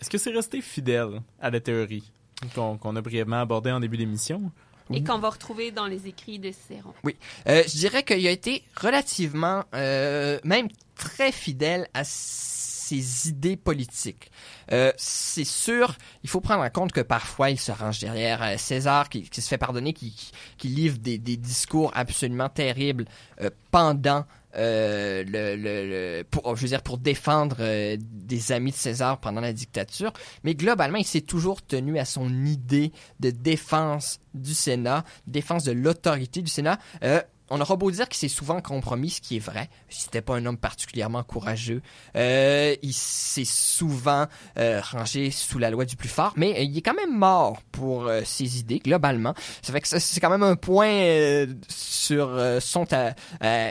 [0.00, 2.12] est-ce que c'est resté fidèle à la théorie
[2.54, 4.52] qu'on a brièvement abordée en début d'émission?
[4.92, 6.92] Et qu'on va retrouver dans les écrits de Cicéron.
[7.02, 7.16] Oui.
[7.48, 14.30] Euh, je dirais qu'il a été relativement, euh, même très fidèle à ses idées politiques.
[14.70, 18.56] Euh, c'est sûr, il faut prendre en compte que parfois il se range derrière euh,
[18.58, 23.06] César qui, qui se fait pardonner, qui, qui, qui livre des, des discours absolument terribles
[23.40, 24.24] euh, pendant
[24.56, 29.18] euh, le, le, le- pour, je veux dire, pour défendre euh, des amis de César
[29.18, 30.12] pendant la dictature.
[30.44, 35.72] Mais globalement, il s'est toujours tenu à son idée de défense du Sénat, défense de
[35.72, 36.78] l'autorité du Sénat.
[37.02, 37.20] Euh,
[37.50, 39.68] on aura beau dire qu'il s'est souvent compromis, ce qui est vrai.
[39.88, 41.82] C'était pas un homme particulièrement courageux.
[42.16, 44.26] Euh, il s'est souvent
[44.58, 47.62] euh, rangé sous la loi du plus fort, mais euh, il est quand même mort
[47.72, 49.34] pour ses idées globalement.
[49.62, 52.86] Ça fait que c'est quand même un point sur son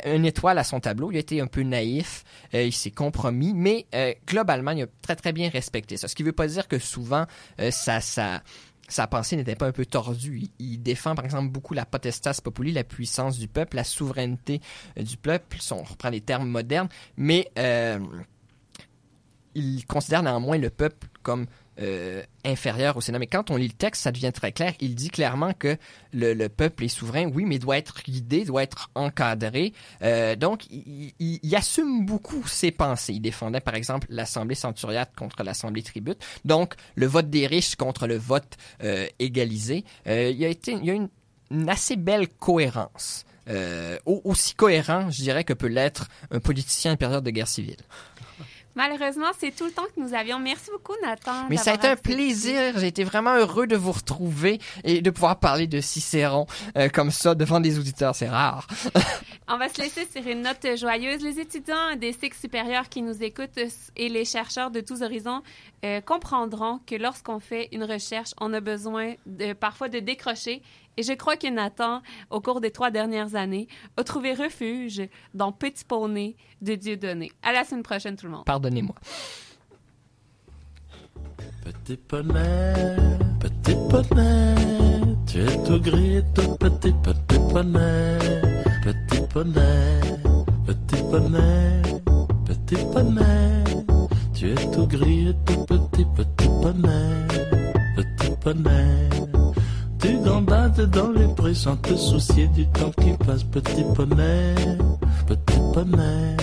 [0.05, 1.11] une étoile à son tableau.
[1.11, 2.23] Il a été un peu naïf,
[2.53, 3.88] il s'est compromis, mais
[4.28, 6.07] globalement, il a très très bien respecté ça.
[6.07, 7.26] Ce qui veut pas dire que souvent
[7.71, 8.41] ça ça
[8.88, 10.49] sa pensée n'était pas un peu tordue.
[10.59, 14.61] Il, défend, par exemple, beaucoup la potestas populi, la puissance du peuple, la souveraineté
[14.97, 17.99] euh, du peuple, si on reprend les termes modernes, mais euh,
[19.55, 21.47] il considère néanmoins le peuple comme
[21.80, 22.23] euh,
[22.95, 23.19] au Sénat.
[23.19, 24.73] Mais quand on lit le texte, ça devient très clair.
[24.80, 25.78] Il dit clairement que
[26.13, 29.73] le, le peuple est souverain, oui, mais doit être guidé, doit être encadré.
[30.01, 33.13] Euh, donc, il, assume beaucoup ses pensées.
[33.13, 36.23] Il défendait, par exemple, l'Assemblée centuriate contre l'Assemblée tribute.
[36.43, 39.84] Donc, le vote des riches contre le vote euh, égalisé.
[40.07, 41.09] Euh, il y a été, il y a une,
[41.51, 43.26] une assez belle cohérence.
[44.05, 47.78] Au- aussi cohérent, je dirais, que peut l'être un politicien en période de guerre civile.
[48.76, 50.38] Malheureusement, c'est tout le temps que nous avions.
[50.38, 51.47] Merci beaucoup, Nathan.
[51.49, 52.78] Mais ça a été un plaisir.
[52.78, 56.45] J'ai été vraiment heureux de vous retrouver et de pouvoir parler de Cicéron
[56.78, 58.15] euh, comme ça devant des auditeurs.
[58.15, 58.67] C'est rare.
[59.47, 61.21] On va se laisser sur une note joyeuse.
[61.21, 63.59] Les étudiants des cycles supérieurs qui nous écoutent
[63.95, 65.41] et les chercheurs de tous horizons
[65.86, 70.61] euh, comprendront que lorsqu'on fait une recherche, on a besoin de, parfois de décrocher.
[70.98, 73.68] Et je crois que Nathan, au cours des trois dernières années,
[73.98, 75.02] a trouvé refuge
[75.34, 77.32] dans Petit Poney de Dieudonné.
[77.43, 78.46] À la semaine prochaine, tout le monde.
[78.46, 78.96] Pardonnez-moi.
[81.64, 82.96] Petit poney,
[83.39, 84.56] petit poney,
[85.26, 88.20] tu es tout gris, tout petit, petit poney,
[88.84, 90.00] petit poney,
[90.66, 91.82] petit poney,
[92.46, 93.64] petit poney,
[94.34, 97.28] tu es tout gris, tout petit, petit poney,
[97.96, 99.14] petit poney.
[100.06, 104.53] Tu gambades dans les prés sans te soucier du temps qui passe, petit poney,
[105.26, 106.38] petit poney.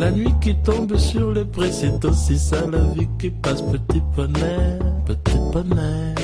[0.00, 3.62] La nuit qui tombe sur le pré, c'est aussi ça la vie qui passe.
[3.62, 6.14] Petit poney, petit poney,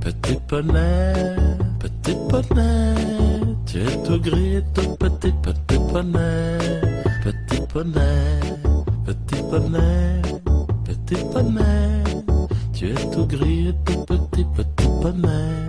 [0.00, 1.36] petit poney,
[1.80, 2.94] petit poney.
[3.66, 6.58] Tu es tout gris et tout petit, petit poney,
[7.24, 8.40] petit poney,
[9.04, 10.22] petit poney,
[10.84, 11.99] petit poney.
[12.80, 15.66] Tu es tout gris et tout petit, petit poney,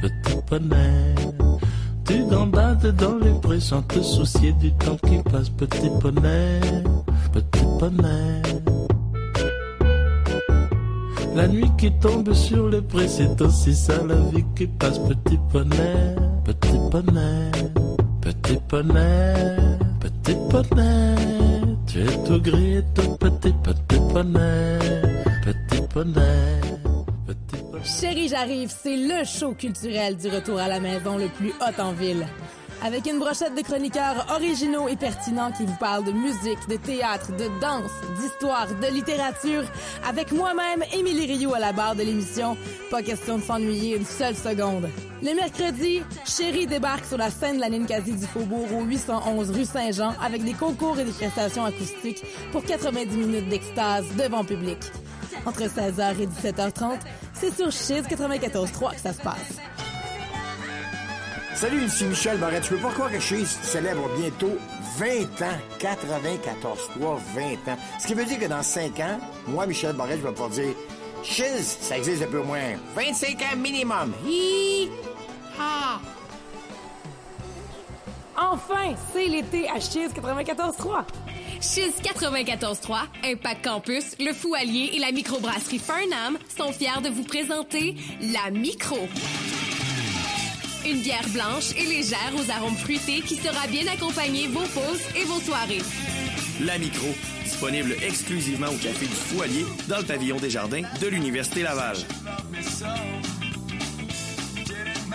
[0.00, 1.14] petit poney.
[2.04, 6.60] Tu gambades dans les prés sans te soucier du temps qui passe, petit poney,
[7.32, 8.42] petit poney.
[11.34, 15.40] La nuit qui tombe sur les prés, c'est aussi ça la vie qui passe, petit
[15.50, 17.50] poney, petit poney,
[18.20, 19.34] petit poney,
[19.98, 21.16] petit poney.
[21.88, 24.78] Tu es tout gris et tout petit, petit poney,
[27.82, 31.92] Chérie, j'arrive, c'est le show culturel du retour à la maison le plus hot en
[31.92, 32.26] ville.
[32.82, 37.32] Avec une brochette de chroniqueurs originaux et pertinents qui vous parlent de musique, de théâtre,
[37.32, 37.90] de danse,
[38.20, 39.62] d'histoire, de littérature,
[40.06, 42.58] avec moi-même, Émilie Rioux à la barre de l'émission,
[42.90, 44.90] pas question de s'ennuyer une seule seconde.
[45.22, 49.64] Le mercredi, Chérie débarque sur la scène de la Ninkasi du Faubourg au 811 rue
[49.64, 52.22] Saint-Jean avec des concours et des prestations acoustiques
[52.52, 54.76] pour 90 minutes d'extase devant public.
[55.46, 56.98] Entre 16h et 17h30,
[57.32, 59.60] c'est sur Chiz 94.3 que ça se passe.
[61.54, 62.64] Salut, ici Michel Barrette.
[62.64, 64.58] Tu peux pas croire que Chiz célèbre bientôt
[64.98, 67.42] 20 ans, 94 3, 20
[67.72, 67.78] ans.
[67.98, 70.74] Ce qui veut dire que dans 5 ans, moi, Michel Barrette, je vais pouvoir dire
[71.22, 74.12] Chiz, ça existe depuis au moins 25 ans minimum.
[74.26, 74.90] Hi!
[75.58, 76.00] Ah!
[78.36, 81.04] Enfin, c'est l'été à Chiz 94.3.
[81.60, 87.24] Chiz 94.3, Impact Campus, le Fou Allier et la microbrasserie Farnham sont fiers de vous
[87.24, 89.08] présenter la Micro.
[90.86, 95.24] Une bière blanche et légère aux arômes fruités qui sera bien accompagner vos pauses et
[95.24, 95.82] vos soirées.
[96.60, 97.08] La Micro,
[97.42, 101.96] disponible exclusivement au Café du Foualier dans le pavillon des Jardins de l'Université Laval.